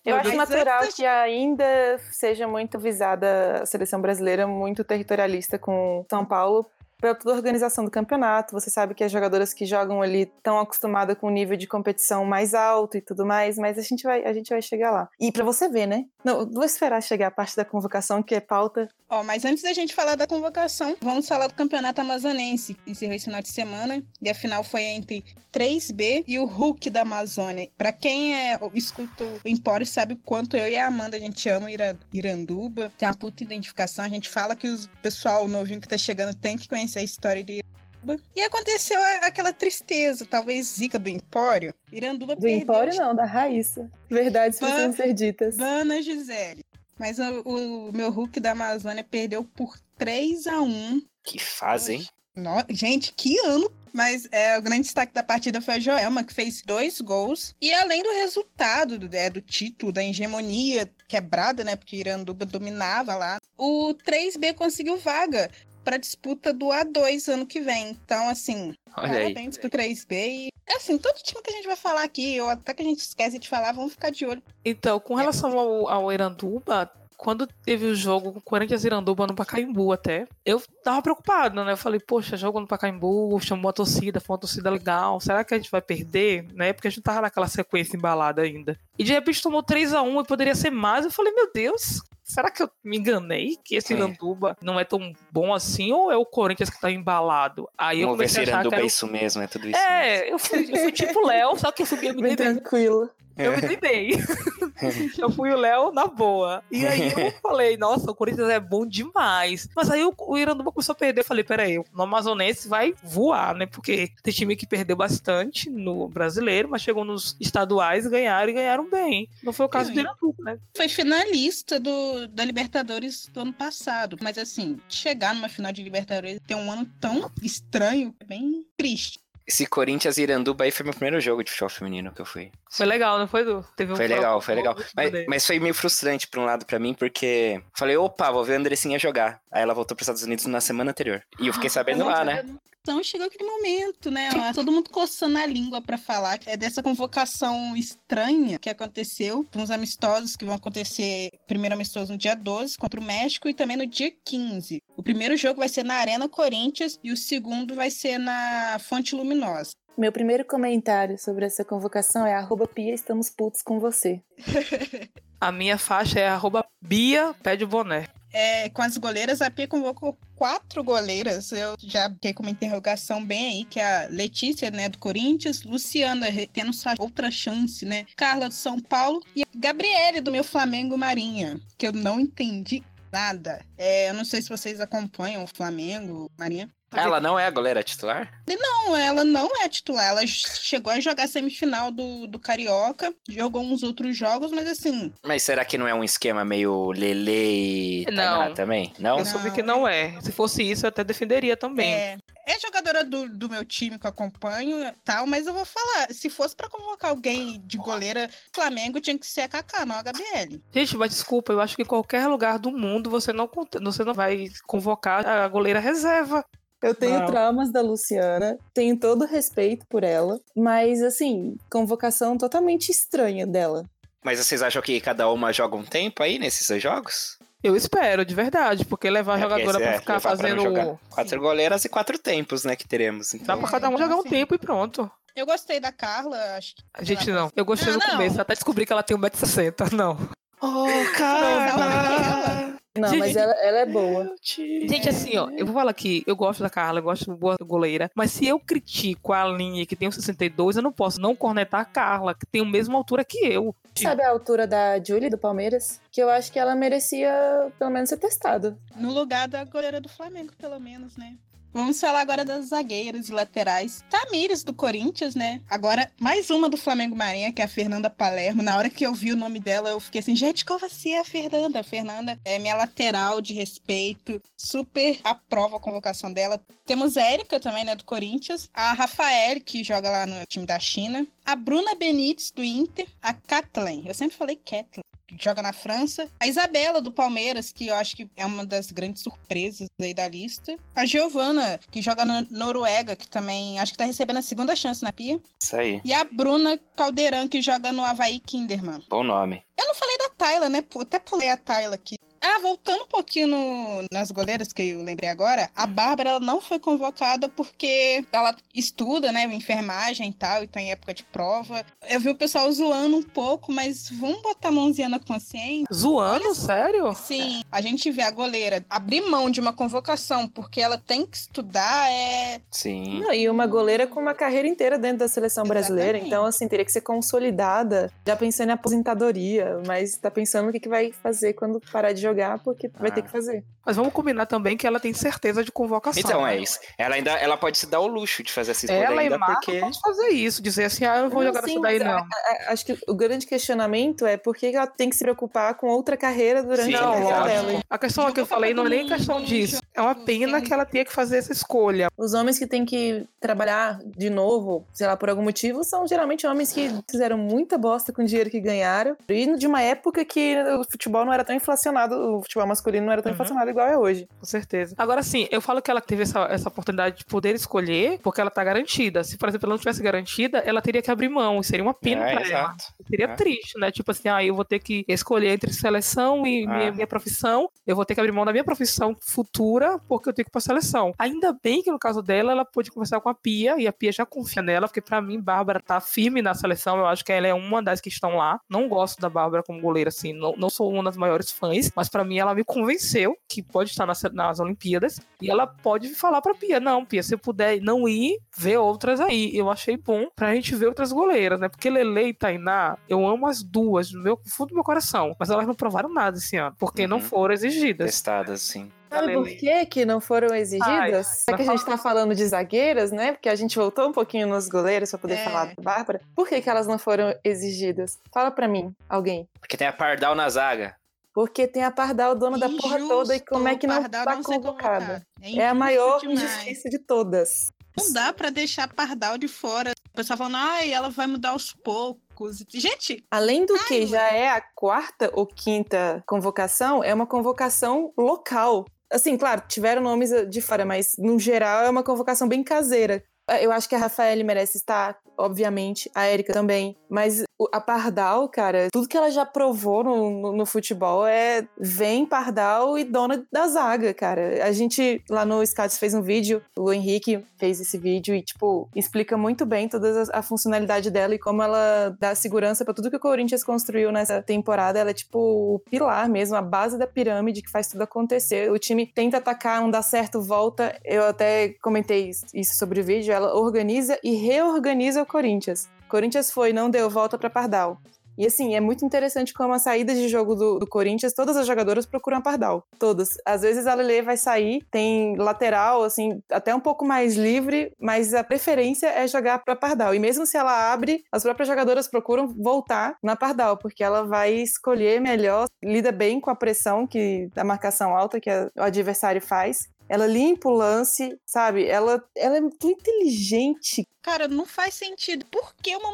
[0.04, 1.64] Eu acho natural antes- que ainda
[2.12, 6.66] seja muito visada a seleção brasileira, muito territorialista com São Paulo,
[7.04, 8.54] para toda a organização do campeonato.
[8.54, 12.24] Você sabe que as jogadoras que jogam ali estão acostumadas com o nível de competição
[12.24, 15.10] mais alto e tudo mais, mas a gente vai, a gente vai chegar lá.
[15.20, 16.06] E para você ver, né?
[16.24, 18.88] Não, vou esperar chegar a parte da convocação, que é pauta.
[19.10, 22.74] Ó, mas antes da gente falar da convocação, vamos falar do campeonato amazonense.
[22.86, 27.02] Encerrou esse final de semana e a final foi entre 3B e o Hulk da
[27.02, 27.68] Amazônia.
[27.78, 31.48] Para quem é escuta o Empório sabe o quanto eu e a Amanda a gente
[31.48, 34.04] ama Ira, Iranduba, tem uma puta identificação.
[34.04, 37.42] A gente fala que o pessoal novinho que tá chegando tem que conhecer a história
[37.42, 37.62] de
[38.02, 38.22] Iranduba.
[38.36, 41.74] E aconteceu aquela tristeza, talvez zica do Empório.
[41.90, 43.90] Iranduba Do perdeu Empório não, da Raíssa.
[44.10, 45.58] Verdades Ban- precisam ser ditas.
[45.58, 46.64] Ana Gisele.
[46.98, 47.40] Mas o,
[47.88, 52.06] o meu Hulk da Amazônia perdeu por 3 a 1 Que fase, hein?
[52.36, 53.70] No- Gente, que ano!
[53.92, 57.54] Mas é, o grande destaque da partida foi a Joelma, que fez dois gols.
[57.60, 61.76] E além do resultado do, é, do título, da hegemonia quebrada, né?
[61.76, 65.48] Porque Iranduba dominava lá, o 3B conseguiu vaga
[65.84, 67.90] para disputa do A2 ano que vem.
[67.90, 69.22] Então, assim, Olha aí.
[69.34, 70.12] parabéns pro 3B.
[70.12, 73.00] E, assim, todo time que a gente vai falar aqui, ou até que a gente
[73.00, 74.42] esquece de falar, vamos ficar de olho.
[74.64, 79.26] Então, com relação ao, ao Iranduba, quando teve o jogo com o Corinthians e Iranduba
[79.26, 81.72] no Pacaembu até, eu tava preocupado, né?
[81.72, 85.54] Eu falei, poxa, jogo no Pacaembu, chamou a torcida, foi uma torcida legal, será que
[85.54, 86.46] a gente vai perder?
[86.52, 86.72] Né?
[86.72, 88.78] Porque a gente tava naquela sequência embalada ainda.
[88.98, 91.04] E de repente tomou 3 a 1 e poderia ser mais.
[91.04, 93.56] Eu falei, meu Deus, será que eu me enganei?
[93.62, 93.96] Que esse É.
[93.96, 95.92] Iranduba não é tão bom assim?
[95.92, 97.68] Ou é o Corinthians que tá embalado?
[97.76, 99.46] Aí eu Vamos ver se comecei a achar que Iranduba era é isso mesmo, é
[99.46, 99.92] tudo isso mesmo.
[99.92, 102.34] é, eu fui, eu fui tipo o Léo, só que eu fui bem.
[102.34, 103.10] tranquilo.
[103.36, 104.10] Eu me dei bem.
[105.18, 106.62] eu fui o Léo na boa.
[106.70, 109.68] E aí eu falei, nossa, o Corinthians é bom demais.
[109.74, 111.20] Mas aí o, o Iranduba começou a perder.
[111.20, 113.66] Eu falei, peraí, o Amazonense vai voar, né?
[113.66, 118.90] Porque tem time que perdeu bastante no brasileiro, mas chegou nos estaduais, ganharam e ganharam
[118.90, 119.28] bem.
[119.42, 120.00] Não foi o caso do Sim.
[120.00, 120.58] Iranduba, né?
[120.76, 124.16] Foi finalista do, da Libertadores do ano passado.
[124.20, 129.23] Mas, assim, chegar numa final de Libertadores ter um ano tão estranho é bem triste.
[129.46, 132.50] Esse Corinthians e Iranduba aí foi meu primeiro jogo de futebol feminino que eu fui.
[132.70, 133.64] Foi legal, não foi, Du?
[133.76, 134.74] Teve um Foi legal, foi legal.
[134.96, 138.42] Mas, Mas, mas foi meio frustrante por um lado pra mim, porque falei, opa, vou
[138.42, 139.40] ver a Andressinha jogar.
[139.52, 141.22] Aí ela voltou pros Estados Unidos na semana anterior.
[141.38, 142.44] E eu fiquei sabendo lá, né?
[142.86, 144.28] Então chegou aquele momento, né?
[144.36, 149.70] ó, Todo mundo coçando a língua pra falar é dessa convocação estranha que aconteceu, uns
[149.70, 153.86] amistosos que vão acontecer, primeiro amistoso no dia 12 contra o México e também no
[153.86, 154.82] dia 15.
[154.98, 159.16] O primeiro jogo vai ser na Arena Corinthians e o segundo vai ser na Fonte
[159.16, 159.72] Luminosa.
[159.96, 164.20] Meu primeiro comentário sobre essa convocação é arroba Pia, estamos putos com você.
[165.40, 168.08] A minha faixa é arroba Bia Pede o Boné.
[168.34, 171.52] É, com as goleiras, a Pia convocou quatro goleiras.
[171.52, 175.62] Eu já fiquei com uma interrogação bem aí, que é a Letícia, né, do Corinthians,
[175.62, 180.98] Luciana, tendo sua outra chance, né, Carla do São Paulo e Gabriele do meu Flamengo
[180.98, 183.64] Marinha, que eu não entendi nada.
[183.78, 186.68] É, eu não sei se vocês acompanham o Flamengo Marinha.
[186.94, 188.32] Ela não é a goleira titular?
[188.48, 190.06] Não, ela não é titular.
[190.06, 195.42] Ela chegou a jogar semifinal do, do Carioca, jogou uns outros jogos, mas assim, Mas
[195.42, 198.54] será que não é um esquema meio Lele e Não.
[198.54, 198.92] Também?
[198.98, 199.18] Não?
[199.18, 200.20] Eu soube que não é.
[200.20, 201.92] Se fosse isso, eu até defenderia também.
[201.92, 205.64] É, é jogadora do, do meu time que eu acompanho e tal, mas eu vou
[205.64, 209.96] falar, se fosse pra convocar alguém de goleira, Flamengo tinha que ser a Kaká, não
[209.96, 210.62] a Gabriele.
[210.72, 213.48] Gente, mas desculpa, eu acho que em qualquer lugar do mundo você não,
[213.82, 216.44] você não vai convocar a goleira reserva.
[216.84, 217.26] Eu tenho Não.
[217.26, 223.86] traumas da Luciana, tenho todo respeito por ela, mas assim, convocação totalmente estranha dela.
[224.22, 227.38] Mas vocês acham que cada uma joga um tempo aí nesses dois jogos?
[227.62, 230.56] Eu espero, de verdade, porque levar a É, jogadora pra é, ficar levar pra não
[230.56, 230.62] fazendo.
[230.62, 230.98] jogar.
[231.08, 233.30] Quatro goleiras e quatro tempos, né, que teremos.
[233.32, 234.28] Dá Então, pra cada um jogar um Sim.
[234.28, 235.10] tempo e pronto.
[235.34, 236.82] Eu gostei da Carla, acho que.
[236.92, 237.50] A gente não.
[237.56, 238.10] Eu gostei Não, no não.
[238.12, 239.90] começo, até descobri que ela tem 1,60m.
[239.92, 240.18] Não.
[240.60, 242.63] Oh, Carla!
[242.96, 244.36] Não, Gente, mas ela, ela é boa.
[244.40, 247.56] Gente, assim, ó, eu vou falar aqui, eu gosto da Carla, eu gosto de boa
[247.60, 251.34] goleira, mas se eu critico a linha que tem um 62, eu não posso não
[251.34, 253.74] cornetar a Carla, que tem a mesma altura que eu.
[253.96, 256.00] Sabe a altura da Julie do Palmeiras?
[256.12, 257.32] Que eu acho que ela merecia
[257.80, 258.78] pelo menos ser testada.
[258.96, 261.34] No lugar da goleira do Flamengo, pelo menos, né?
[261.74, 264.04] Vamos falar agora das zagueiras e laterais.
[264.08, 265.60] Tamires, do Corinthians, né?
[265.68, 268.62] Agora, mais uma do Flamengo Marinha, que é a Fernanda Palermo.
[268.62, 271.16] Na hora que eu vi o nome dela, eu fiquei assim, gente, qual vai ser
[271.16, 271.80] a Fernanda?
[271.80, 274.40] A Fernanda é minha lateral de respeito.
[274.56, 276.60] Super aprova a convocação dela.
[276.86, 278.70] Temos a Érica também, né, do Corinthians.
[278.72, 281.26] A Rafael, que joga lá no time da China.
[281.44, 283.08] A Bruna Benítez, do Inter.
[283.20, 284.04] A Kathleen.
[284.06, 285.02] Eu sempre falei Kathleen
[285.38, 286.28] joga na França.
[286.40, 290.28] A Isabela, do Palmeiras, que eu acho que é uma das grandes surpresas aí da
[290.28, 290.76] lista.
[290.94, 295.02] A Giovana, que joga na Noruega, que também acho que tá recebendo a segunda chance
[295.02, 295.40] na Pia.
[295.60, 296.00] Isso aí.
[296.04, 299.02] E a Bruna Caldeirão, que joga no Havaí Kinderman.
[299.08, 299.62] Bom nome.
[299.78, 300.84] Eu não falei da Tayla, né?
[301.00, 302.16] Até pulei a Tayla aqui.
[302.44, 306.60] Ah, voltando um pouquinho no, nas goleiras que eu lembrei agora, a Bárbara ela não
[306.60, 311.82] foi convocada porque ela estuda, né, enfermagem e tal, e tá em época de prova.
[312.06, 315.86] Eu vi o pessoal zoando um pouco, mas vamos botar a mãozinha na consciência.
[315.90, 316.54] Zoando?
[316.54, 317.14] Sério?
[317.14, 321.38] Sim, a gente vê a goleira abrir mão de uma convocação porque ela tem que
[321.38, 322.60] estudar, é.
[322.70, 323.20] Sim.
[323.20, 326.26] Não, e uma goleira com uma carreira inteira dentro da seleção brasileira, Exatamente.
[326.26, 330.80] então, assim, teria que ser consolidada, já pensando em aposentadoria, mas tá pensando o que,
[330.80, 333.64] que vai fazer quando parar de jogar, porque vai ter que fazer.
[333.86, 336.20] Mas vamos combinar também que ela tem certeza de convocação.
[336.20, 336.78] Então, é isso.
[336.98, 339.38] Ela ainda ela pode se dar o luxo de fazer essa escolha Ela e ainda,
[339.38, 339.78] Marco porque.
[339.80, 342.16] pode fazer isso, dizer assim, ah, eu não vou Não, jogar sim, isso daí não.
[342.18, 345.74] a- a- Acho que o grande questionamento é por que ela tem que se preocupar
[345.74, 347.80] com outra carreira durante Sim, a carreira dela.
[347.90, 349.80] A questão que eu falei não é nem questão disso.
[349.92, 352.08] É uma pena que ela tenha que fazer essa escolha.
[352.16, 356.46] Os homens que têm que trabalhar de novo, sei lá, por algum motivo, são geralmente
[356.46, 359.16] homens que fizeram muita bosta com o dinheiro que ganharam.
[359.28, 363.12] E de uma época que o futebol não era tão inflacionado, o futebol masculino não
[363.12, 363.34] era tão Uhum.
[363.34, 364.26] inflacionado igual é hoje.
[364.38, 364.94] Com certeza.
[364.98, 368.50] Agora sim, eu falo que ela teve essa, essa oportunidade de poder escolher porque ela
[368.50, 369.22] tá garantida.
[369.24, 371.60] Se, por exemplo, ela não tivesse garantida, ela teria que abrir mão.
[371.60, 372.46] E seria uma pena É, pra ela.
[372.46, 372.84] exato.
[373.08, 373.34] Seria É.
[373.34, 373.90] triste, né?
[373.90, 376.92] Tipo assim, ah, eu vou ter que escolher entre seleção e minha, Ah.
[376.92, 377.68] minha profissão.
[377.86, 380.52] Eu vou ter que abrir mão da minha profissão futura porque eu tenho que ir
[380.52, 381.12] pra seleção.
[381.18, 384.12] Ainda bem que no caso dela, ela pôde conversar com a Pia e a Pia
[384.12, 386.98] já confia nela, porque pra mim, Bárbara tá firme na seleção.
[386.98, 388.60] Eu acho que ela é uma das que estão lá.
[388.68, 390.32] Não gosto da Bárbara como goleira, assim.
[390.32, 393.90] Não, não sou uma das maiores fãs, mas pra mim ela me convenceu que pode
[393.90, 395.18] estar nas, nas Olimpíadas.
[395.42, 399.50] E ela pode falar pra Pia: não, Pia, se puder não ir, vê outras aí.
[399.56, 401.68] Eu achei bom pra gente ver outras goleiras, né?
[401.68, 405.34] Porque Lele e Tainá, eu amo as duas, no meu, fundo do meu coração.
[405.40, 407.22] Mas elas não provaram nada esse ano, porque não Uhum.
[407.24, 408.06] foram exigidas.
[408.12, 408.92] Testadas, sim.
[409.10, 411.44] Sabe por que, que não foram exigidas?
[411.48, 413.30] Ai, é que a gente tá falando de zagueiras, né?
[413.32, 415.44] Porque a gente voltou um pouquinho nos goleiros pra poder É.
[415.44, 416.20] falar da Bárbara.
[416.34, 418.18] Por que, que elas não foram exigidas?
[418.32, 419.46] Fala pra mim, alguém.
[419.60, 420.96] Porque tem a Pardal na zaga.
[421.34, 424.42] Porque tem a Pardal, dona da porra toda, e como é que não tá ser
[424.44, 424.62] convocada?
[424.62, 425.26] convocada.
[425.42, 426.40] É a maior demais.
[426.40, 427.72] injustiça de todas.
[427.98, 429.90] Não dá pra deixar Pardal de fora.
[430.12, 432.64] O pessoal falando, ai, ela vai mudar aos poucos.
[432.72, 438.12] Gente, Além do que Ai, já é a quarta ou quinta convocação, é uma convocação
[438.16, 438.84] local.
[439.12, 443.24] Assim, claro, tiveram nomes de fora, mas no geral é uma convocação bem caseira.
[443.60, 446.96] Eu acho que a Rafaele merece estar, obviamente, a Érica também.
[447.10, 452.26] Mas a Pardal, cara, tudo que ela já provou no, no- no futebol é vem
[452.26, 454.64] Pardal e dona da zaga, cara.
[454.66, 458.88] A gente lá no Scouts fez um vídeo, o Henrique fez esse vídeo e, tipo,
[458.96, 463.10] explica muito bem toda a, a funcionalidade dela e como ela dá segurança pra tudo
[463.10, 464.98] que o Corinthians construiu nessa temporada.
[464.98, 468.70] Ela é, tipo, o pilar mesmo, a base da pirâmide que faz tudo acontecer.
[468.72, 470.98] O time tenta atacar, não dá certo, volta.
[471.04, 473.32] Eu até comentei isso sobre o vídeo.
[473.34, 475.88] Ela organiza e reorganiza o Corinthians.
[476.08, 477.98] Corinthians foi, não deu, volta pra Pardal.
[478.36, 481.68] E assim, é muito interessante como a saída de jogo do, do Corinthians, todas as
[481.68, 482.84] jogadoras procuram a Pardal.
[482.98, 483.28] Todas.
[483.46, 488.34] Às vezes a Lele vai sair, tem lateral, assim, até um pouco mais livre, mas
[488.34, 490.16] a preferência é jogar pra Pardal.
[490.16, 494.52] E mesmo se ela abre, as próprias jogadoras procuram voltar na Pardal, porque ela vai
[494.54, 499.40] escolher melhor, lida bem com a pressão que da marcação alta que a- o adversário
[499.40, 499.88] faz.
[500.08, 501.86] Ela limpa o lance, sabe?
[501.86, 504.06] Ela, ela é muito inteligente.
[504.22, 505.44] cara, não faz sentido.
[505.46, 506.08] Por que uma,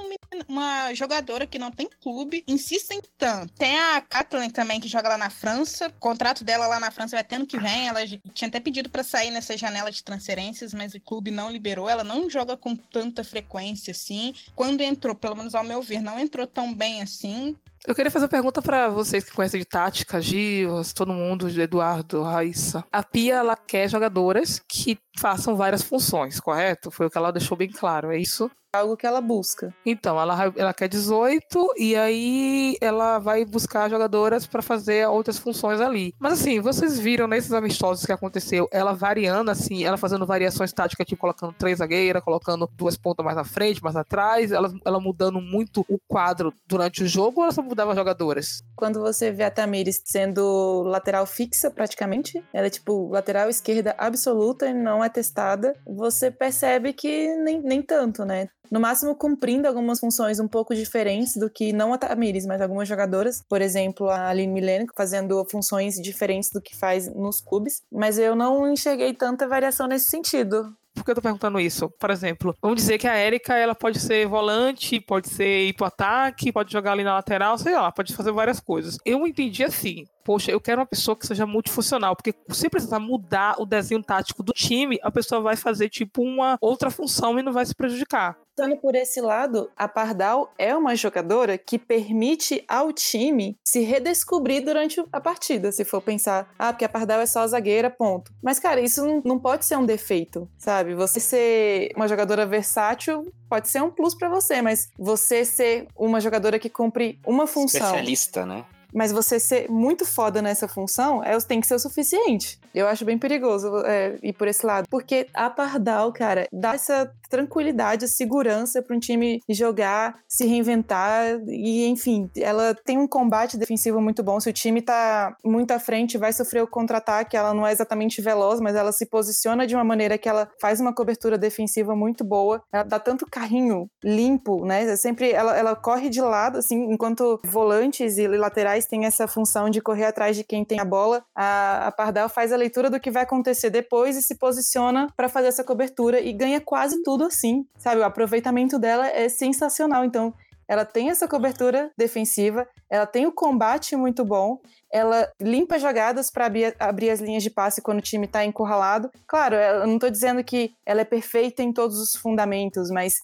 [0.48, 3.52] uma jogadora que não tem clube insistem tanto?
[3.54, 5.88] Tem a Kathleen também, que joga lá na França.
[5.88, 7.88] O contrato dela lá na França vai ter ano que vem.
[7.88, 8.00] Ela
[8.32, 11.88] tinha até pedido pra sair nessa janela de transferências, mas o clube não liberou.
[11.88, 14.34] Ela não joga com tanta frequência assim.
[14.54, 17.56] Quando entrou, pelo menos ao meu ver, não entrou tão bem assim.
[17.86, 22.22] Eu queria fazer uma pergunta pra vocês que conhecem de tática, Givas, todo mundo, Eduardo,
[22.22, 22.84] Raíssa.
[22.92, 26.90] A Pia, ela quer jogadoras que façam várias funções, correto?
[26.90, 28.50] Foi o que ela deixou bem claro, é isso?
[28.72, 29.74] Algo que ela busca.
[29.84, 35.80] Então, ela, ela quer 18 e aí ela vai buscar jogadoras pra fazer outras funções
[35.80, 36.14] ali.
[36.20, 41.04] Mas assim, vocês viram nesses amistosos que aconteceu, ela variando assim, ela fazendo variações táticas,
[41.04, 45.40] tipo colocando três zagueiras, colocando duas pontas mais na frente, mais atrás, ela, ela mudando
[45.40, 48.62] muito o quadro durante o jogo ou ela só mudava jogadoras?
[48.76, 54.68] Quando você vê a Tamires sendo lateral fixa, praticamente, ela é tipo lateral esquerda absoluta
[54.68, 58.48] e não é testada, você percebe que nem, nem tanto, né?
[58.70, 62.88] No máximo, cumprindo algumas funções um pouco diferentes do que não a Tamires, mas algumas
[62.88, 63.42] jogadoras.
[63.48, 67.82] Por exemplo, a Aline Milene fazendo funções diferentes do que faz nos clubes.
[67.90, 70.72] Mas eu não enxerguei tanta variação nesse sentido.
[70.94, 71.88] Por que eu tô perguntando isso?
[71.88, 75.86] Por exemplo, vamos dizer que a Erika, ela pode ser volante, pode ser ir pro
[75.86, 78.98] ataque, pode jogar ali na lateral, sei lá, pode fazer várias coisas.
[79.04, 83.56] Eu entendi assim, poxa, eu quero uma pessoa que seja multifuncional, porque se precisar mudar
[83.58, 87.52] o desenho tático do time, a pessoa vai fazer tipo uma outra função e não
[87.52, 88.38] vai se prejudicar.
[88.50, 94.64] Estando por esse lado, a Pardal é uma jogadora que permite ao time se redescobrir
[94.64, 98.32] durante a partida, se for pensar, ah, porque a Pardal é só zagueira, ponto.
[98.40, 100.94] Mas, cara, isso não, não pode ser um defeito, sabe?
[100.94, 106.20] Você ser uma jogadora versátil pode ser um plus para você, mas você ser uma
[106.20, 107.80] jogadora que cumpre uma função.
[107.80, 108.64] Especialista, né?
[108.94, 112.58] Mas você ser muito foda nessa função é, tem que ser o suficiente.
[112.74, 114.86] Eu acho bem perigoso é, ir por esse lado.
[114.88, 121.86] Porque a Pardal, cara, dá essa tranquilidade, segurança para um time jogar, se reinventar e,
[121.86, 124.40] enfim, ela tem um combate defensivo muito bom.
[124.40, 128.20] Se o time tá muito à frente, vai sofrer o contra-ataque, ela não é exatamente
[128.20, 132.24] veloz, mas ela se posiciona de uma maneira que ela faz uma cobertura defensiva muito
[132.24, 132.62] boa.
[132.72, 134.82] Ela dá tanto carrinho limpo, né?
[134.82, 139.70] É sempre ela, ela corre de lado, assim, enquanto volantes e laterais têm essa função
[139.70, 141.22] de correr atrás de quem tem a bola.
[141.34, 145.28] A, a Pardal faz a leitura do que vai acontecer depois e se posiciona para
[145.28, 148.00] fazer essa cobertura e ganha quase tudo tudo assim, sabe?
[148.00, 150.04] O aproveitamento dela é sensacional.
[150.04, 150.32] Então,
[150.66, 154.60] ela tem essa cobertura defensiva, ela tem o combate muito bom,
[154.92, 159.10] ela limpa jogadas para abrir, abrir, as linhas de passe quando o time está encurralado.
[159.26, 163.14] Claro, eu não estou dizendo que ela é perfeita em todos os fundamentos, mas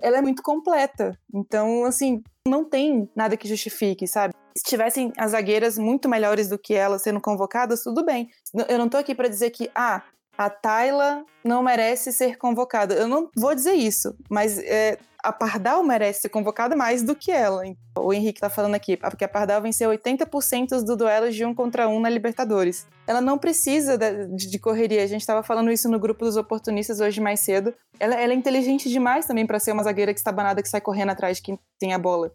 [0.00, 1.18] ela é muito completa.
[1.34, 4.34] Então, assim, não tem nada que justifique, sabe?
[4.56, 8.28] Se tivessem as zagueiras muito melhores do que ela sendo convocadas, tudo bem.
[8.68, 10.02] Eu não tô aqui para dizer que, ah,
[10.36, 12.94] a Tayla não merece ser convocada.
[12.94, 17.32] Eu não vou dizer isso, mas é, a Pardal merece ser convocada mais do que
[17.32, 17.62] ela.
[17.98, 21.88] O Henrique tá falando aqui, porque a Pardal venceu 80% dos duelos de um contra
[21.88, 22.86] um na Libertadores.
[23.06, 25.02] Ela não precisa de, de correria.
[25.02, 27.74] A gente estava falando isso no grupo dos oportunistas hoje mais cedo.
[27.98, 30.80] Ela, ela é inteligente demais também para ser uma zagueira que está banada que sai
[30.80, 32.32] correndo atrás de quem tem a bola.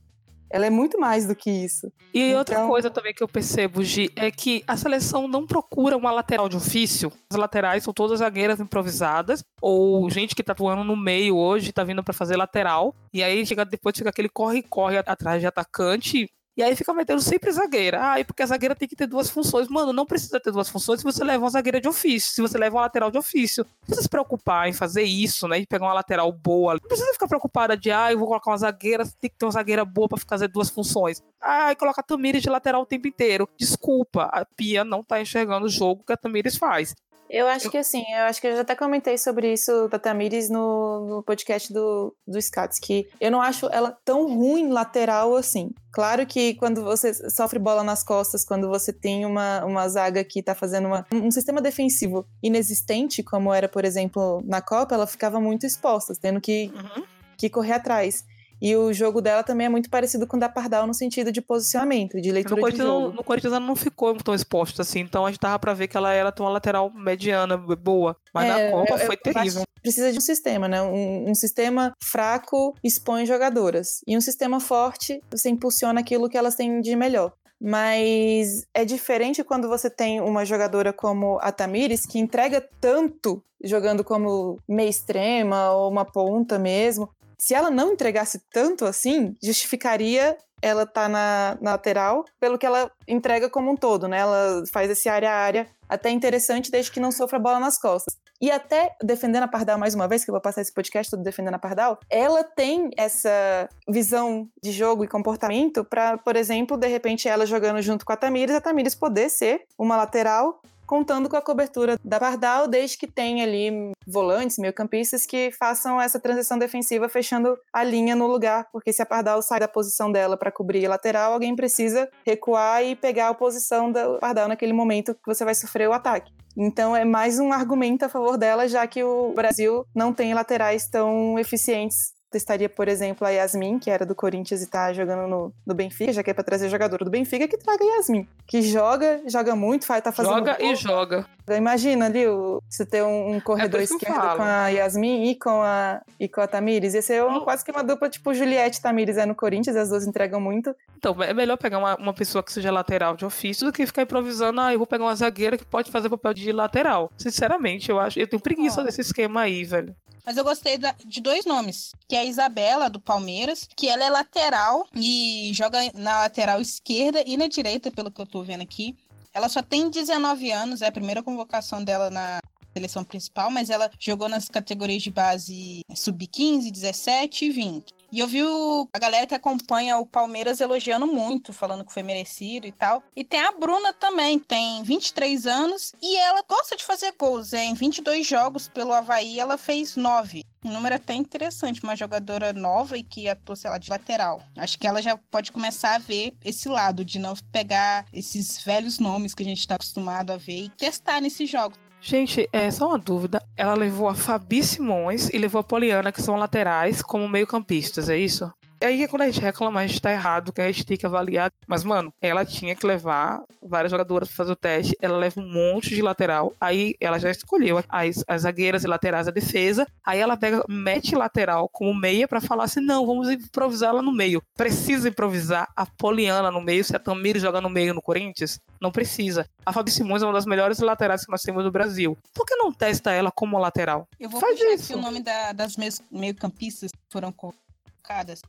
[0.51, 1.91] Ela é muito mais do que isso.
[2.13, 2.39] E então...
[2.39, 6.49] outra coisa também que eu percebo, Gi, é que a seleção não procura uma lateral
[6.49, 7.11] de ofício.
[7.31, 11.83] As laterais são todas zagueiras improvisadas, ou gente que tá atuando no meio hoje, tá
[11.83, 12.93] vindo para fazer lateral.
[13.13, 16.29] E aí chega, depois chega aquele corre-corre atrás de atacante.
[16.55, 18.11] E aí fica metendo sempre zagueira.
[18.11, 19.67] Ah, e porque a zagueira tem que ter duas funções.
[19.69, 22.57] Mano, não precisa ter duas funções se você leva uma zagueira de ofício, se você
[22.57, 23.63] leva uma lateral de ofício.
[23.63, 25.59] Não precisa se preocupar em fazer isso, né?
[25.59, 26.73] E pegar uma lateral boa.
[26.73, 29.51] Não precisa ficar preocupada de, ah, eu vou colocar uma zagueira, tem que ter uma
[29.51, 31.23] zagueira boa para fazer duas funções.
[31.41, 33.47] Ah, e coloca a Tamires de lateral o tempo inteiro.
[33.57, 36.93] Desculpa, a Pia não tá enxergando o jogo que a Tamires faz.
[37.31, 37.71] Eu acho eu...
[37.71, 41.23] que assim, eu acho que eu já até comentei sobre isso da Tamires no, no
[41.23, 45.71] podcast do, do Scats, que eu não acho ela tão ruim lateral assim.
[45.93, 50.43] Claro que quando você sofre bola nas costas, quando você tem uma, uma zaga que
[50.43, 55.39] tá fazendo uma, um sistema defensivo inexistente, como era, por exemplo, na Copa, ela ficava
[55.39, 57.03] muito exposta, tendo que, uhum.
[57.37, 58.25] que correr atrás.
[58.61, 61.41] E o jogo dela também é muito parecido com o da Pardal no sentido de
[61.41, 63.15] posicionamento, de leitura no de jogo.
[63.15, 65.97] No Corinthians ela não ficou tão exposta assim, então a gente tava pra ver que
[65.97, 68.15] ela era uma lateral mediana, boa.
[68.33, 69.63] Mas é, na Copa foi terrível.
[69.81, 70.81] Precisa de um sistema, né?
[70.81, 74.01] Um, um, sistema fraco expõe jogadoras.
[74.05, 77.33] E um sistema forte, você impulsiona aquilo que elas têm de melhor.
[77.59, 84.03] Mas é diferente quando você tem uma jogadora como a Tamires, que entrega tanto jogando
[84.03, 87.09] como meia extrema ou uma ponta mesmo,
[87.41, 92.67] se ela não entregasse tanto assim, justificaria ela estar tá na, na, lateral pelo que
[92.67, 94.19] ela entrega como um todo, né?
[94.19, 98.15] Ela faz esse área a área até interessante desde que não sofra bola nas costas.
[98.39, 101.23] E até defendendo a Pardal mais uma vez, que eu vou passar esse podcast todo
[101.23, 106.87] defendendo a Pardal, ela tem essa visão de jogo e comportamento para, por exemplo, de
[106.87, 111.37] repente ela jogando junto com a Tamires, a Tamires poder ser uma lateral contando com
[111.37, 117.07] a cobertura da Pardal, desde que tenha ali volantes, meio-campistas que façam essa transição defensiva
[117.07, 120.85] fechando a linha no lugar, porque se a Pardal sai da posição dela para cobrir
[120.85, 125.45] a lateral, alguém precisa recuar e pegar a posição da Pardal naquele momento que você
[125.45, 126.33] vai sofrer o ataque.
[126.57, 130.89] Então é mais um argumento a favor dela, já que o Brasil não tem laterais
[130.89, 135.53] tão eficientes testaria, por exemplo, a Yasmin, que era do Corinthians e tá jogando no,
[135.65, 138.25] no Benfica, já que é pra trazer jogador do Benfica, que traga a Yasmin.
[138.47, 140.35] Que joga, joga muito, faz, tá fazendo.
[140.35, 141.25] Joga e joga.
[141.49, 142.23] Imagina ali
[142.69, 146.39] você ter um, um corredor é esquerdo com a Yasmin e com a, e com
[146.39, 146.93] a Tamires.
[146.93, 149.89] Ia ser um, quase que uma dupla tipo Juliette e Tamires é no Corinthians, as
[149.89, 150.73] duas entregam muito.
[150.97, 154.03] Então, é melhor pegar uma, uma pessoa que seja lateral de ofício do que ficar
[154.03, 157.11] improvisando, ah, eu vou pegar uma zagueira que pode fazer papel de lateral.
[157.17, 158.17] Sinceramente, eu acho.
[158.17, 159.93] Eu tenho preguiça desse esquema aí, velho.
[160.25, 164.09] Mas eu gostei de dois nomes, que é a Isabela, do Palmeiras, que ela é
[164.09, 168.95] lateral e joga na lateral esquerda e na direita, pelo que eu tô vendo aqui.
[169.33, 172.39] Ela só tem 19 anos, é a primeira convocação dela na
[172.73, 178.00] seleção principal, mas ela jogou nas categorias de base sub-15, 17 e 20.
[178.11, 182.03] E eu vi o, a galera que acompanha o Palmeiras elogiando muito, falando que foi
[182.03, 183.01] merecido e tal.
[183.15, 187.53] E tem a Bruna também, tem 23 anos e ela gosta de fazer gols.
[187.53, 190.43] É, em 22 jogos pelo Havaí, ela fez 9.
[190.63, 194.43] Um número até interessante, uma jogadora nova e que atua, sei lá, de lateral.
[194.57, 198.99] Acho que ela já pode começar a ver esse lado, de não pegar esses velhos
[198.99, 201.79] nomes que a gente está acostumado a ver e testar nesses jogos.
[202.01, 203.41] Gente, é só uma dúvida.
[203.55, 208.17] Ela levou a Fabi Simões e levou a Poliana, que são laterais, como meio-campistas, é
[208.17, 208.51] isso?
[208.81, 211.05] E aí, quando a gente reclama, a gente tá errado, que a gente tem que
[211.05, 211.51] avaliar.
[211.67, 214.97] Mas, mano, ela tinha que levar várias jogadoras pra fazer o teste.
[214.99, 216.51] Ela leva um monte de lateral.
[216.59, 219.85] Aí ela já escolheu as, as zagueiras e laterais da defesa.
[220.03, 224.11] Aí ela pega, mete lateral como meia para falar assim: não, vamos improvisar ela no
[224.11, 224.41] meio.
[224.57, 228.59] Precisa improvisar a Poliana no meio, se a Tamir joga no meio no Corinthians?
[228.81, 229.45] Não precisa.
[229.63, 232.17] A Fabi Simões é uma das melhores laterais que nós temos no Brasil.
[232.33, 234.07] Por que não testa ela como lateral?
[234.19, 234.91] Eu vou Faz isso.
[234.91, 235.75] aqui o nome da- das
[236.11, 237.31] meio-campistas que foram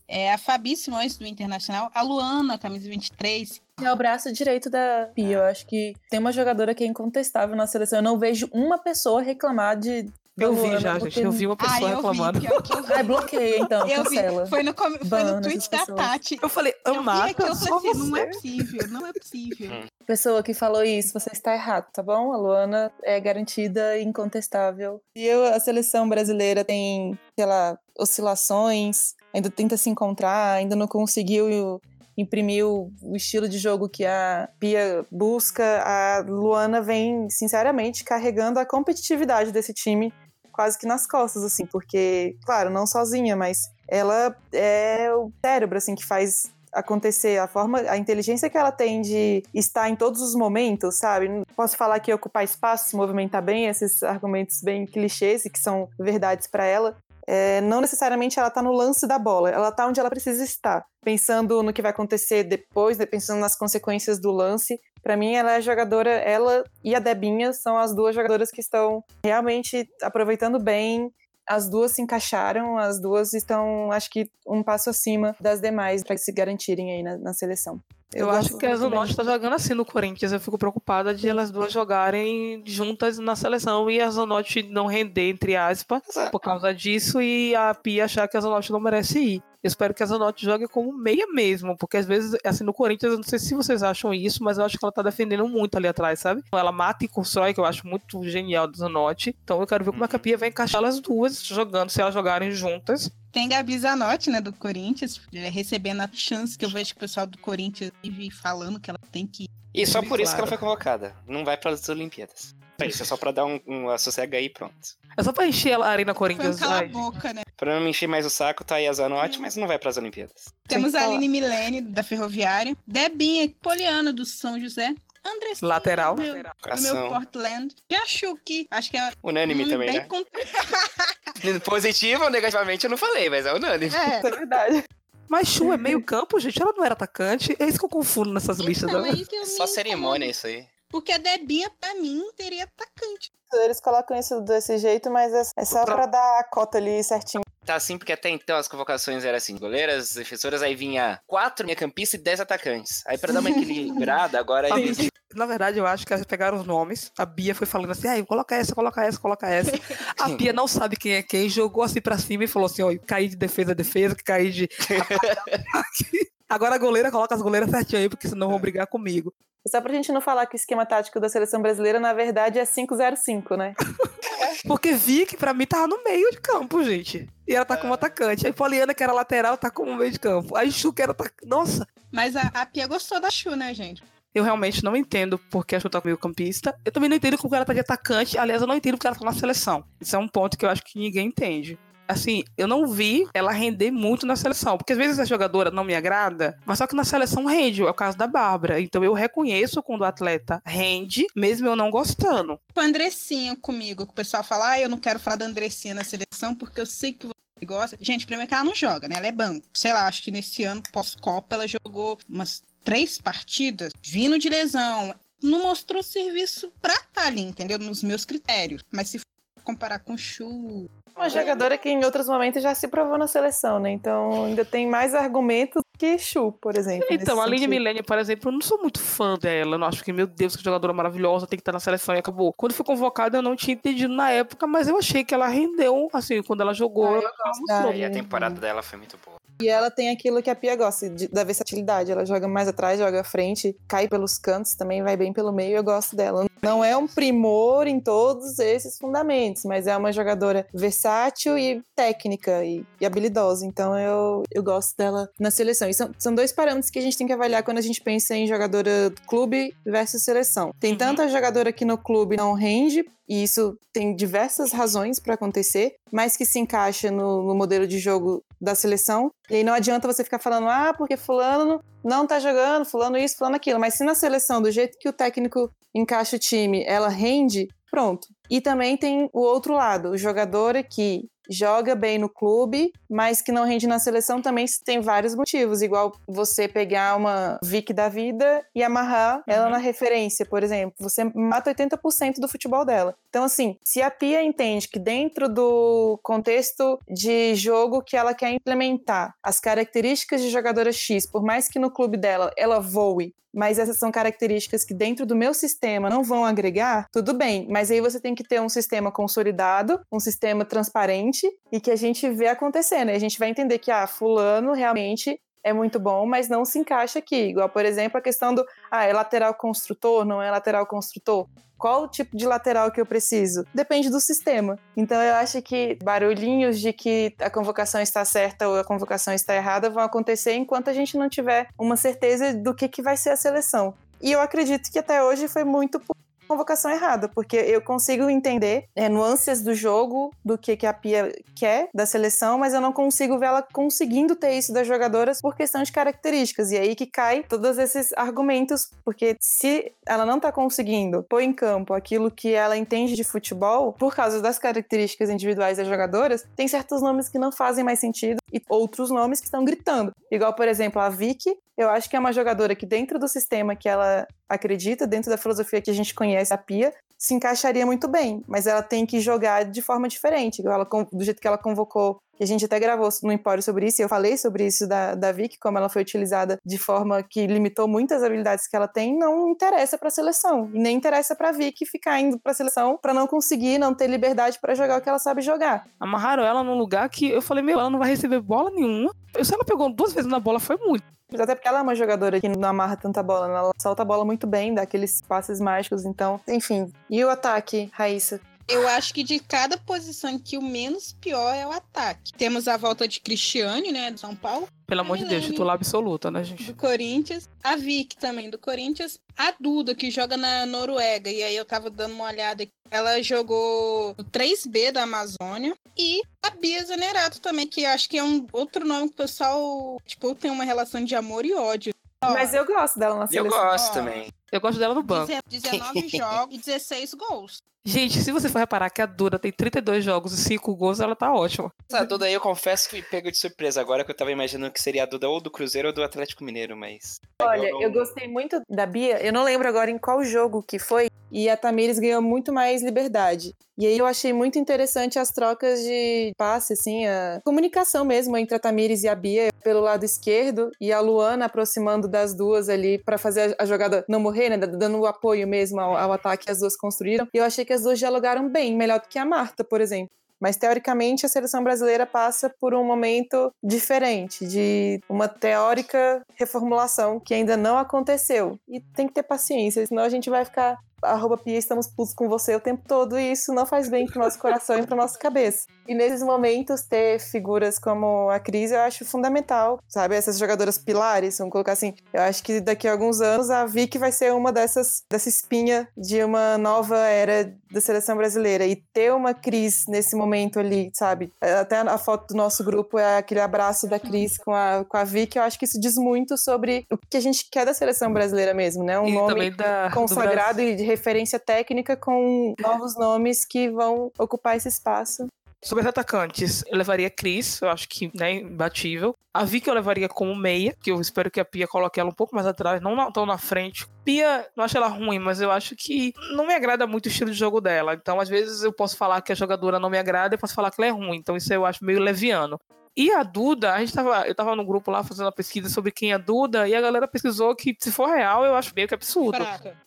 [0.08, 1.90] É a Fabi Simões, do Internacional.
[1.94, 3.60] A Luana, camisa 23.
[3.82, 5.36] É o braço direito da Pia.
[5.38, 7.98] Eu acho que tem uma jogadora que é incontestável na seleção.
[7.98, 10.10] Eu não vejo uma pessoa reclamar de.
[10.38, 11.24] Eu vi já, porque- gente.
[11.24, 12.40] Eu vi uma pessoa eu vi, reclamando.
[12.40, 12.92] pior que eu vi.
[12.94, 14.16] Ai, bloqueia então, Eu vi.
[14.48, 15.84] Foi no, com- foi no tweet da.
[15.84, 16.38] Tati.
[16.40, 18.32] Eu falei, Eu vi aquilo, eu falei assim, não é você.
[18.32, 19.70] possível, não é possível.
[20.06, 22.32] Pessoa que falou isso, você está errado, tá bom?
[22.32, 25.00] A Luana é garantida e incontestável.
[25.14, 30.86] E eu, a seleção brasileira tem, sei lá, oscilações, ainda tenta se encontrar, ainda não
[30.86, 31.80] conseguiu
[32.16, 35.82] imprimir o, o estilo de jogo que a Pia busca.
[35.82, 40.12] A Luana vem, sinceramente, carregando a competitividade desse time
[40.52, 45.94] quase que nas costas, assim, porque, claro, não sozinha, mas ela é o cérebro, assim,
[45.94, 50.34] que faz acontecer, a forma, a inteligência que ela tem de estar em todos os
[50.34, 51.28] momentos, sabe?
[51.54, 55.88] Posso falar que ocupar espaço, se movimentar bem, esses argumentos bem clichês e que são
[55.98, 56.96] verdades para ela.
[57.26, 60.84] É, não necessariamente ela tá no lance da bola, ela tá onde ela precisa estar,
[61.04, 64.80] pensando no que vai acontecer depois, né, pensando nas consequências do lance.
[65.02, 69.04] Para mim, ela é jogadora, ela e a Debinha são as duas jogadoras que estão
[69.24, 71.12] realmente aproveitando bem
[71.48, 76.16] as duas se encaixaram, as duas estão, acho que, um passo acima das demais para
[76.16, 77.80] se garantirem aí na, na seleção.
[78.14, 78.76] Eu, gosto acho que a.
[78.76, 80.32] Zanotti tá jogando assim no Corinthians.
[80.32, 85.30] Eu fico preocupada de elas duas jogarem juntas na seleção e a Zanotti não render,
[85.30, 89.42] entre aspas, por causa disso, e a Pia achar que a Zanotti não merece ir.
[89.62, 93.12] Eu espero que a Zanotti jogue como meia mesmo, porque às vezes, assim, no Corinthians,
[93.12, 95.76] eu não sei se vocês acham isso, mas eu acho que ela tá defendendo muito
[95.76, 96.42] ali atrás, sabe?
[96.52, 99.36] Ela mata e constrói, que eu acho muito genial da Zanotti.
[99.44, 102.50] Então eu quero ver como a Pia vai encaixar elas duas jogando, se elas jogarem
[102.50, 103.08] juntas.
[103.30, 107.00] Tem Gabi Zanotti, né, do Corinthians, é, recebendo a chance que eu vejo que o
[107.00, 109.46] pessoal do Corinthians vive falando que ela tem que.
[109.72, 110.48] E só por isso que ela Claro.
[110.48, 111.14] foi convocada.
[111.26, 112.54] Não vai para as Olimpíadas.
[112.82, 114.74] É isso, é só pra dar um, um sossega aí e pronto.
[115.16, 116.62] É só pra encher a Arena Foi um Corinthians.
[116.62, 116.88] ai.
[116.88, 117.42] cala-boca, né?
[117.56, 119.96] Pra não me encher mais o saco, tá aí a Zanotti, mas não vai pras
[119.96, 120.46] Olimpíadas.
[120.66, 121.04] Temos que a.
[121.04, 122.76] Aline Milene, da Ferroviária.
[122.86, 124.94] Debinha, Poliana, do São José.
[125.24, 126.16] Andressinha, Lateral.
[126.16, 127.08] do meu, do meu.
[127.08, 127.74] Portland.
[127.90, 130.06] Jachuki, acho que é Unânime um também, bem né?
[130.08, 130.24] con-
[131.64, 133.94] Positivo ou negativamente eu não falei, mas é unânime.
[133.94, 134.84] É, é verdade.
[135.28, 136.60] Mas Chu é meio campo, gente.
[136.60, 137.56] Ela não era atacante.
[137.58, 138.88] É isso que eu confundo nessas listas.
[138.90, 139.10] então, né?
[139.10, 140.66] é que Só cerimônia isso aí.
[140.92, 143.32] Porque a Debinha, pra mim, teria atacante.
[143.54, 147.42] Eles colocam isso desse jeito, mas é- é só pra dar a cota ali certinho.
[147.64, 152.18] Tá assim, porque até então as convocações eram assim: goleiras, defensoras, aí vinha quatro meio-campistas
[152.20, 153.02] e dez atacantes.
[153.06, 154.92] Aí pra dar uma equilibrada, agora aí.
[154.94, 157.10] Bia- Na verdade, eu acho que elas pegaram os nomes.
[157.16, 159.70] A Bia foi falando assim: ai, coloca essa, coloca essa, coloca essa.
[160.18, 162.90] A Bia não sabe quem é quem, jogou assim pra cima e falou assim: ó,
[163.06, 164.68] caí de defesa, defesa, que caí de.
[166.52, 169.32] Agora a goleira coloca as goleiras certinho aí, porque senão vão brigar comigo.
[169.66, 172.64] Só pra gente não falar que o esquema tático da seleção brasileira, na verdade, é
[172.64, 173.74] 5-0-5, né?
[174.68, 177.26] Porque Vicky, pra mim, tava no meio de campo, gente.
[177.48, 178.46] E ela tá como atacante.
[178.46, 180.54] Aí Poliana, que era lateral, tá como meio de campo.
[180.54, 181.48] Aí Chu, que era atacante.
[181.48, 184.04] Nossa, Mas a, a Pia gostou da Chu, né, gente?
[184.34, 186.78] Eu realmente não entendo porque a Chu tá meio campista.
[186.84, 188.36] Eu também não entendo porque ela tá de atacante.
[188.36, 189.84] Aliás, eu não entendo porque ela tá na seleção.
[189.98, 191.78] Isso é um ponto que eu acho que ninguém entende.
[192.12, 194.76] Assim, eu não vi ela render muito na seleção.
[194.76, 197.82] Porque às vezes a jogadora não me agrada, mas só que na seleção rende.
[197.82, 198.80] É o caso da Bárbara.
[198.80, 202.58] Então eu reconheço quando o atleta rende, mesmo eu não gostando.
[202.76, 206.04] O Andressinha comigo, que o pessoal fala, ah, eu não quero falar da Andressinha na
[206.04, 207.96] seleção porque eu sei que você gosta.
[208.00, 209.16] Gente, primeiro que ela não joga, né?
[209.16, 209.66] Ela é banco.
[209.72, 215.14] Sei lá, acho que nesse ano, pós-Copa, ela jogou umas três partidas, vindo de lesão.
[215.42, 217.78] Não mostrou serviço pra estar ali, entendeu?
[217.78, 218.82] Nos meus critérios.
[218.92, 219.20] Mas se
[219.62, 223.78] comparar com o Chu, Uma jogadora que em outros momentos já se provou na seleção,
[223.78, 223.90] né?
[223.90, 227.06] Então ainda tem mais argumentos que Chu, por exemplo.
[227.10, 227.68] Então, a Aline.
[227.68, 229.76] Milene, por exemplo, eu não sou muito fã dela.
[229.76, 232.18] Eu não acho que, meu Deus, que jogadora maravilhosa, tem que estar na seleção e
[232.18, 232.52] acabou.
[232.52, 236.08] Quando foi convocada, eu não tinha entendido na época, mas eu achei que ela rendeu,
[236.12, 237.06] assim, quando ela jogou.
[237.06, 237.94] Ah, ela mostrou.
[237.94, 239.41] E a temporada dela foi muito boa.
[239.62, 242.10] E ela tem aquilo que a Pia gosta, de, da versatilidade.
[242.10, 245.76] Ela joga mais atrás, joga à frente, cai pelos cantos, também vai bem pelo meio.
[245.76, 246.46] Eu gosto dela.
[246.62, 252.64] Não é um primor em todos esses fundamentos, mas é uma jogadora versátil e técnica
[252.64, 253.66] e, e habilidosa.
[253.66, 255.88] Então eu, eu gosto dela na seleção.
[255.88, 258.34] E são, são dois parâmetros que a gente tem que avaliar quando a gente pensa
[258.34, 260.72] em jogadora clube versus seleção.
[260.78, 260.98] Tem uhum.
[260.98, 266.36] tanta jogadora que no clube não rende e isso tem diversas razões para acontecer, mas
[266.36, 269.32] que se encaixa no, no, modelo de jogo da seleção.
[269.50, 273.36] E aí não adianta você ficar falando, ah, porque fulano não tá jogando, fulano isso,
[273.36, 273.80] fulano aquilo.
[273.80, 278.28] Mas se na seleção, do jeito que o técnico encaixa o time, ela rende, pronto.
[278.48, 283.52] E também tem o outro lado, o jogador que joga bem no clube, mas que
[283.52, 288.64] não rende na seleção também tem vários motivos, igual você pegar uma Vic da vida
[288.74, 289.72] e amarrar ela uhum.
[289.72, 290.94] na referência, por exemplo.
[291.00, 293.14] Você mata 80% do futebol dela.
[293.32, 298.50] Então, assim, se a Pia entende que dentro do contexto de jogo que ela quer
[298.50, 303.78] implementar as características de jogadora X, por mais que no clube dela ela voe mas
[303.78, 307.66] essas são características que dentro do meu sistema não vão agregar, tudo bem.
[307.68, 311.96] Mas aí você tem que ter um sistema consolidado, um sistema transparente e que a
[311.96, 313.10] gente vê acontecendo.
[313.10, 316.78] E a gente vai entender que, ah, fulano realmente é muito bom, mas não se
[316.78, 317.50] encaixa aqui.
[317.50, 321.46] Igual, por exemplo, a questão do, ah, é lateral construtor, não é lateral construtor
[321.82, 323.66] qual o tipo de lateral que eu preciso?
[323.74, 324.78] Depende do sistema.
[324.96, 329.56] Então eu acho que barulhinhos de que a convocação está certa ou a convocação está
[329.56, 333.30] errada vão acontecer enquanto a gente não tiver uma certeza do que, que vai ser
[333.30, 333.94] a seleção.
[334.20, 336.14] E eu acredito que até hoje foi muito por
[336.46, 341.32] convocação errada, porque eu consigo entender é, nuances do jogo, do que, que a Pia
[341.56, 345.56] quer da seleção, mas eu não consigo ver ela conseguindo ter isso das jogadoras por
[345.56, 346.70] questão de características.
[346.70, 351.52] E aí que cai todos esses argumentos, porque se ela não tá conseguindo pôr em
[351.52, 356.68] campo aquilo que ela entende de futebol, por causa das características individuais das jogadoras, tem
[356.68, 360.12] certos nomes que não fazem mais sentido e outros nomes que estão gritando.
[360.30, 363.74] Igual, por exemplo, a Vicky, eu acho que é uma jogadora que, dentro do sistema
[363.74, 368.08] que ela acredita, dentro da filosofia que a gente conhece, a Pia, se encaixaria muito
[368.08, 372.20] bem, mas ela tem que jogar de forma diferente, ela, do jeito que ela convocou.
[372.40, 375.14] E a gente até gravou no Empório sobre isso, e eu falei sobre isso da,
[375.14, 379.16] da Vicky, como ela foi utilizada de forma que limitou muitas habilidades que ela tem,
[379.16, 380.70] não interessa para a seleção.
[380.72, 383.94] E nem interessa para a Vicky ficar indo para a seleção para não conseguir, não
[383.94, 385.86] ter liberdade para jogar o que ela sabe jogar.
[386.00, 389.14] Amarraram ela num lugar que eu falei, meu, ela não vai receber bola nenhuma.
[389.42, 391.04] Se ela pegou duas vezes na bola, foi muito.
[391.40, 393.54] Até porque ela é uma jogadora que não amarra tanta bola, né?
[393.54, 396.92] ela solta a bola muito bem, dá aqueles passes mágicos, então, enfim.
[397.08, 398.40] E o ataque, Raíssa?
[398.72, 402.32] Eu acho que de cada posição que o menos pior é o ataque.
[402.32, 404.66] Temos a volta de Cristiane, né, do São Paulo.
[404.86, 406.64] Pelo amor de Deus, titular absoluta, né, gente?
[406.64, 407.46] Do Corinthians.
[407.62, 409.18] A Vic também, do Corinthians.
[409.36, 411.30] A Duda, que joga na Noruega.
[411.30, 412.72] E aí eu tava dando uma olhada aqui.
[412.90, 415.74] Ela jogou no 3B da Amazônia.
[415.96, 420.00] E a Bia Zanerato também, que acho que é um outro nome que o pessoal,
[420.06, 421.92] tipo, tem uma relação de amor e ódio.
[422.22, 423.60] Mas eu gosto dela na seleção.
[423.60, 424.32] Eu gosto também.
[424.50, 425.32] Eu gosto dela no banco.
[425.48, 427.62] 19 jogos e 16 gols.
[427.84, 431.16] Gente, se você for reparar que a Duda tem 32 jogos e 5 gols, ela
[431.16, 431.72] tá ótima.
[431.92, 434.72] A Duda aí eu confesso que me pego de surpresa agora, que eu tava imaginando
[434.72, 437.20] que seria a Duda ou do Cruzeiro ou do Atlético Mineiro, mas.
[437.40, 437.82] Olha, eu, não...
[437.82, 441.48] eu gostei muito da Bia, eu não lembro agora em qual jogo que foi, e
[441.48, 443.52] a Tamires ganhou muito mais liberdade.
[443.78, 448.54] E aí eu achei muito interessante as trocas de passe, assim, a comunicação mesmo entre
[448.54, 452.98] a Tamires e a Bia pelo lado esquerdo e a Luana aproximando das duas ali
[452.98, 454.58] para fazer a jogada não morrer, né?
[454.58, 457.26] Dando o apoio mesmo ao, ao ataque que as duas construíram.
[457.32, 460.10] E eu achei que as duas dialogaram bem, melhor do que a Marta, por exemplo.
[460.40, 467.32] Mas teoricamente a seleção brasileira passa por um momento diferente, de uma teórica reformulação que
[467.32, 468.58] ainda não aconteceu.
[468.68, 472.28] E tem que ter paciência, senão a gente vai ficar arroba Pia, estamos putos com
[472.28, 475.18] você o tempo todo e isso não faz bem pro nosso coração e pra nossa
[475.18, 475.66] cabeça.
[475.86, 480.14] E nesses momentos, ter figuras como a Cris eu acho fundamental, sabe?
[480.14, 481.94] Essas jogadoras pilares, vamos colocar assim.
[482.12, 485.88] Eu acho que daqui a alguns anos a Vicky vai ser uma dessas, dessa espinha
[485.96, 488.64] de uma nova era da seleção brasileira.
[488.64, 491.32] E ter uma Cris nesse momento ali, sabe?
[491.40, 495.04] Até a foto do nosso grupo é aquele abraço da Cris com a, com a
[495.04, 495.38] Vicky.
[495.38, 498.54] Eu acho que isso diz muito sobre o que a gente quer da seleção brasileira
[498.54, 498.98] mesmo, né?
[499.00, 504.56] Um e nome da, consagrado e de referência técnica com novos nomes que vão ocupar
[504.56, 505.26] esse espaço.
[505.64, 509.14] Sobre os atacantes, eu levaria Cris, eu acho que né, imbatível.
[509.32, 512.14] A Vicky eu levaria como meia, que eu espero que a Pia coloque ela um
[512.14, 513.86] pouco mais atrás, não tão na frente.
[514.04, 517.30] Pia, não acho ela ruim, mas eu acho que não me agrada muito o estilo
[517.30, 517.94] de jogo dela.
[517.94, 520.72] Então, às vezes, eu posso falar que a jogadora não me agrada e posso falar
[520.72, 521.18] que ela é ruim.
[521.18, 522.58] Então, isso eu acho meio leviano.
[522.96, 525.90] E a Duda, a gente tava, eu tava no grupo lá fazendo uma pesquisa sobre
[525.90, 528.86] quem é a Duda, e a galera pesquisou que, se for real, eu acho meio
[528.86, 529.38] que absurdo.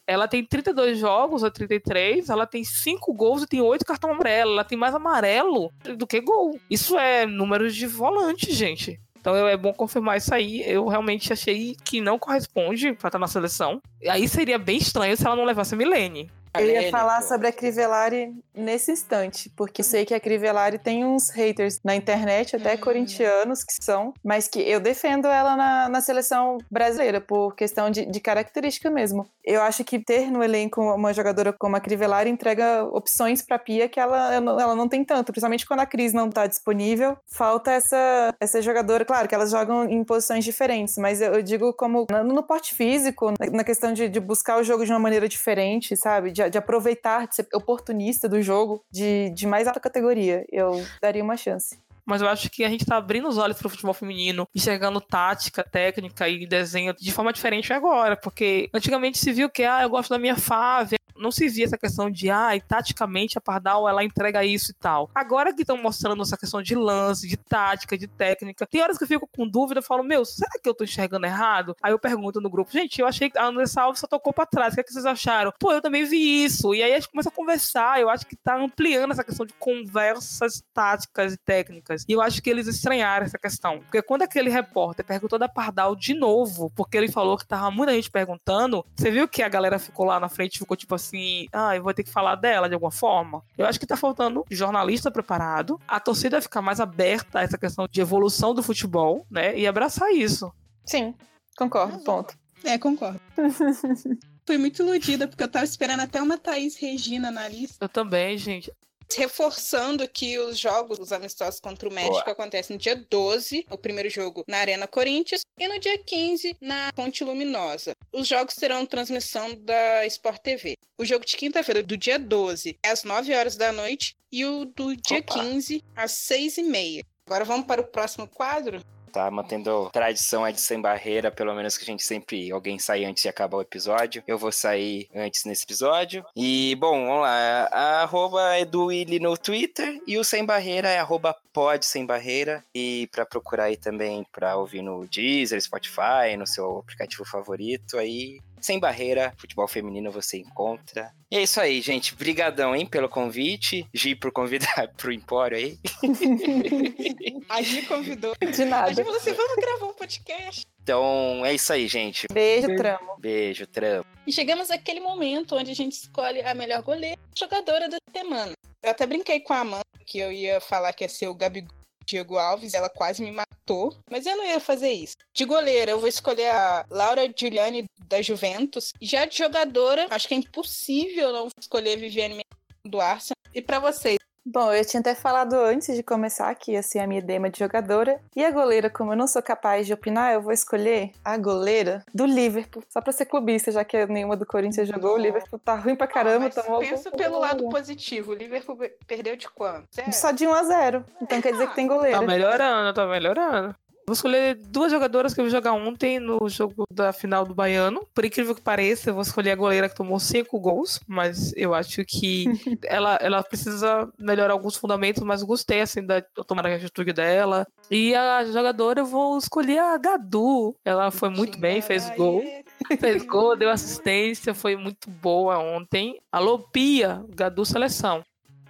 [0.08, 4.54] Ela tem 32 jogos, ou 33, ela tem 5 gols e tem 8 cartão amarelo.
[4.54, 6.60] Ela tem mais amarelo do que gol.
[6.70, 9.00] Isso é números de volante, gente.
[9.20, 10.62] Então é bom confirmar isso aí.
[10.66, 13.82] Eu realmente achei que não corresponde pra estar na seleção.
[14.00, 16.30] E aí seria bem estranho se ela não levasse a Milene.
[16.60, 21.06] Eu ia falar sobre a Crivellari nesse instante, porque eu sei que a Crivellari tem
[21.06, 26.02] uns haters na internet, até corintianos que são, mas que eu defendo ela na, na
[26.02, 29.28] seleção brasileira, por questão de, de característica mesmo.
[29.44, 33.90] Eu acho que ter no elenco uma jogadora como a Crivellari entrega opções pra Pia
[33.90, 38.34] que ela, ela não tem tanto, principalmente quando a Cris não tá disponível, falta essa,
[38.40, 42.24] essa jogadora, claro que elas jogam em posições diferentes, mas eu, eu digo como no,
[42.24, 45.96] no porte físico, na, na questão de, de buscar o jogo de uma maneira diferente,
[45.96, 46.32] sabe?
[46.32, 50.46] De, de aproveitar, de ser oportunista do jogo de, de mais alta categoria.
[50.52, 53.70] Eu daria uma chance mas eu acho que a gente tá abrindo os olhos pro
[53.70, 59.50] futebol feminino, enxergando tática, técnica e desenho de forma diferente agora, porque antigamente se viu
[59.50, 62.62] que, ah, eu gosto da minha Fávia, não se via essa questão de, ah, e
[62.62, 65.10] taticamente a Pardal ela entrega isso e tal.
[65.14, 69.04] Agora que estão mostrando essa questão de lance, de tática, de técnica, tem horas que
[69.04, 71.76] eu fico com dúvida, falo, meu, será que eu tô enxergando errado?
[71.82, 74.46] Aí eu pergunto no grupo, gente, eu achei que a Andressa Alves só tocou pra
[74.46, 75.54] trás, o que, é que vocês acharam?
[75.60, 76.74] Pô, eu também vi isso.
[76.74, 79.54] E aí a gente começa a conversar, eu acho que tá ampliando essa questão de
[79.54, 82.06] conversas táticas e técnicas.
[82.08, 83.80] E eu acho que eles estranharam essa questão.
[83.80, 87.94] Porque quando aquele repórter perguntou da Pardal de novo, porque ele falou que tava muita
[87.94, 91.05] gente perguntando, você viu que a galera ficou lá na frente, ficou tipo assim,
[91.52, 93.44] ah, eu vou ter que falar dela de alguma forma.
[93.58, 97.88] Eu acho que tá faltando jornalista preparado, a torcida ficar mais aberta a essa questão
[97.90, 99.58] de evolução do futebol, né?
[99.58, 100.52] E abraçar isso.
[100.86, 101.14] Sim,
[101.58, 102.38] concordo, ponto.
[102.64, 103.20] É, concordo.
[104.46, 107.84] Fui muito iludida, porque eu tava esperando até uma Thaís Regina na lista.
[107.84, 108.72] Eu também, gente.
[109.16, 112.32] Reforçando que os jogos, os amistosos contra o México, Boa.
[112.32, 116.92] acontecem no dia 12, o primeiro jogo na Arena Corinthians, e no dia 15 na
[116.94, 117.94] Ponte Luminosa.
[118.12, 120.76] Os jogos terão transmissão da Sport TV.
[120.98, 124.66] O jogo de quinta-feira, do dia 12, é às 9 horas da noite, e o
[124.66, 125.40] do dia Opa.
[125.40, 127.04] 15, às 6 e meia.
[127.28, 128.82] Agora vamos para o próximo quadro?
[129.16, 129.32] Tá?
[129.32, 133.24] Mantendo tradição aí de sem barreira, pelo menos que a gente sempre alguém sai antes
[133.24, 134.22] de acabar o episódio.
[134.28, 136.26] Eu vou sair antes nesse episódio.
[136.36, 137.70] E, bom, vamos lá.
[137.72, 142.06] A arroba é do Willy no Twitter e o Sem Barreira é arroba pod sem
[142.06, 142.64] barreira.
[142.76, 148.42] E para procurar aí também para ouvir no Deezer, Spotify, no seu aplicativo favorito aí,
[148.66, 151.14] sem Barreira, futebol feminino você encontra.
[151.30, 152.16] E é isso aí, gente.
[152.16, 153.88] Brigadão, hein, pelo convite.
[153.94, 155.78] Gi por convidar pro Empório aí.
[157.48, 158.34] A Gi convidou.
[158.40, 158.90] De nada.
[158.90, 160.66] A Gi falou assim, vamos gravar um podcast.
[160.82, 162.26] Então, é isso aí, gente.
[162.34, 162.82] Beijo, Beijo.
[162.82, 163.18] tramo.
[163.20, 164.06] Beijo, tramo.
[164.26, 168.54] E chegamos àquele momento onde a gente escolhe a melhor goleira, jogadora da semana.
[168.82, 171.85] Eu até brinquei com a Amanda que eu ia falar que ia ser o Gabigol
[172.06, 175.16] Diego Alves, ela quase me matou, mas eu não ia fazer isso.
[175.34, 178.92] De goleira, eu vou escolher a Laura Giuliani da Juventus.
[179.02, 182.44] Já de jogadora, acho que é impossível não escolher Viviane
[182.84, 183.36] do Arsenal.
[183.54, 184.18] E para vocês,
[184.48, 187.58] Bom, eu tinha até falado antes de começar que ia ser a minha dema de
[187.58, 188.22] jogadora.
[188.36, 192.04] E a goleira, como eu não sou capaz de opinar, eu vou escolher a goleira
[192.14, 192.84] do Liverpool.
[192.88, 195.16] Só pra ser clubista, já que nenhuma do Corinthians jogou.
[195.16, 196.46] O Liverpool tá ruim pra caramba.
[196.46, 198.34] Ah, tomou pensa pelo lado positivo.
[198.34, 198.78] O Liverpool
[199.08, 199.88] perdeu de quanto?
[200.12, 202.20] Só de 1 a 0 Então quer dizer que tem goleira.
[202.20, 203.76] Tá melhorando, tá melhorando.
[204.08, 208.06] Vou escolher duas jogadoras que eu vi jogar ontem no jogo da final do Baiano.
[208.14, 211.74] Por incrível que pareça, eu vou escolher a goleira que tomou cinco gols, mas eu
[211.74, 212.46] acho que
[212.86, 217.66] ela, ela precisa melhorar alguns fundamentos, mas gostei assim da tomar a atitude dela.
[217.90, 220.76] E a jogadora eu vou escolher a Gadu.
[220.86, 222.44] Ela foi muito bem, fez gol.
[223.00, 226.20] Fez gol, deu assistência, foi muito boa ontem.
[226.32, 228.24] Alô, Pia, Gadu Seleção.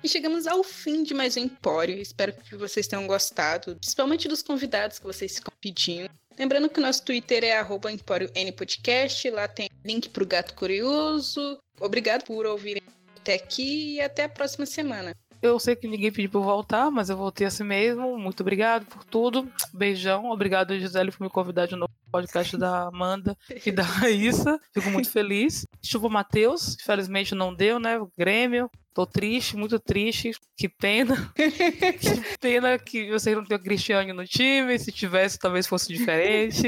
[0.05, 1.97] E chegamos ao fim de mais um Empório.
[1.97, 6.11] Espero que vocês tenham gostado, principalmente dos convidados que vocês ficam pedindo.
[6.37, 7.89] Lembrando que o nosso Twitter é arroba
[8.55, 11.57] Podcast, lá tem link pro Gato Curioso.
[11.81, 12.83] Obrigado por ouvirem
[13.19, 15.11] até aqui e até a próxima semana.
[15.41, 18.15] Eu sei que ninguém pediu pra eu voltar, mas eu voltei assim mesmo.
[18.15, 19.51] Muito obrigado por tudo.
[19.73, 20.29] Beijão.
[20.29, 23.35] Obrigado, Gisele, por me convidar de novo no podcast da Amanda
[23.65, 24.59] e da Raíssa.
[24.71, 25.65] Fico muito feliz.
[25.83, 26.77] Chupa Matheus.
[26.79, 27.97] Infelizmente não deu, né?
[27.97, 28.69] O Grêmio.
[28.95, 30.31] Tô triste, muito triste.
[30.55, 31.29] Que pena.
[31.35, 34.79] que pena que vocês não tenham Cristiano no time.
[34.79, 36.65] Se tivesse, talvez fosse diferente.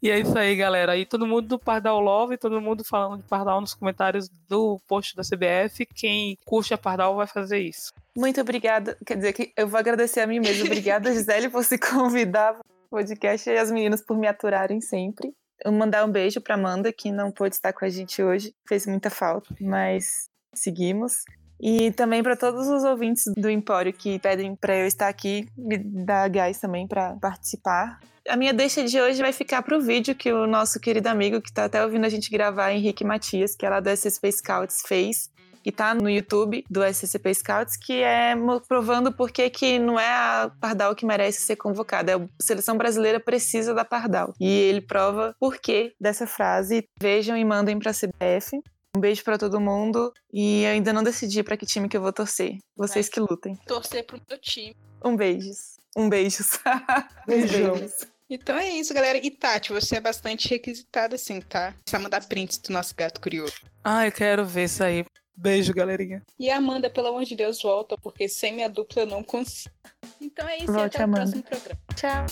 [0.00, 0.96] e é isso aí, galera.
[0.96, 5.14] E todo mundo do Pardal Love, todo mundo falando de Pardal nos comentários do post
[5.14, 5.84] da CBF.
[5.84, 7.92] Quem curte a Pardal vai fazer isso.
[8.16, 8.96] Muito obrigada.
[9.04, 10.64] Quer dizer que eu vou agradecer a mim mesma.
[10.64, 15.34] Obrigada, Gisele, por se convidar para o podcast e as meninas por me aturarem sempre.
[15.62, 18.54] Eu mandar um beijo para Amanda, que não pôde estar com a gente hoje.
[18.66, 21.24] Fez muita falta, mas seguimos.
[21.60, 25.78] E também para todos os ouvintes do Empório que pedem para eu estar aqui, me
[25.78, 28.00] dá gás também para participar.
[28.28, 31.40] A minha deixa de hoje vai ficar para o vídeo que o nosso querido amigo,
[31.40, 34.82] que está até ouvindo a gente gravar, Henrique Matias, que é lá do SSP Scouts,
[34.86, 35.30] fez
[35.64, 38.34] e tá no YouTube do SCP Scouts, que é
[38.66, 42.76] provando por que que não é a Pardal que merece ser convocada, é a seleção
[42.76, 44.34] brasileira precisa da Pardal.
[44.40, 46.84] E ele prova por que dessa frase.
[47.00, 48.60] Vejam e mandem pra CBF.
[48.94, 52.12] Um beijo para todo mundo e ainda não decidi para que time que eu vou
[52.12, 52.58] torcer.
[52.76, 53.56] Vocês que lutem.
[53.66, 54.76] Torcer pro meu time.
[55.02, 55.78] Um beijos.
[55.96, 56.58] Um beijos.
[57.26, 58.06] Beijos.
[58.28, 59.16] Então é isso, galera.
[59.16, 61.74] E Tati, você é bastante requisitada assim, tá?
[61.82, 63.54] Precisa mandar prints do nosso gato curioso.
[63.82, 65.06] Ah, eu quero ver isso aí.
[65.34, 66.22] Beijo, galerinha.
[66.38, 69.74] E Amanda, pelo amor de Deus, volta, porque sem minha dupla eu não consigo.
[70.20, 71.24] Então é isso, Volte, até Amanda.
[71.24, 71.80] o próximo programa.
[71.96, 72.26] Tchau.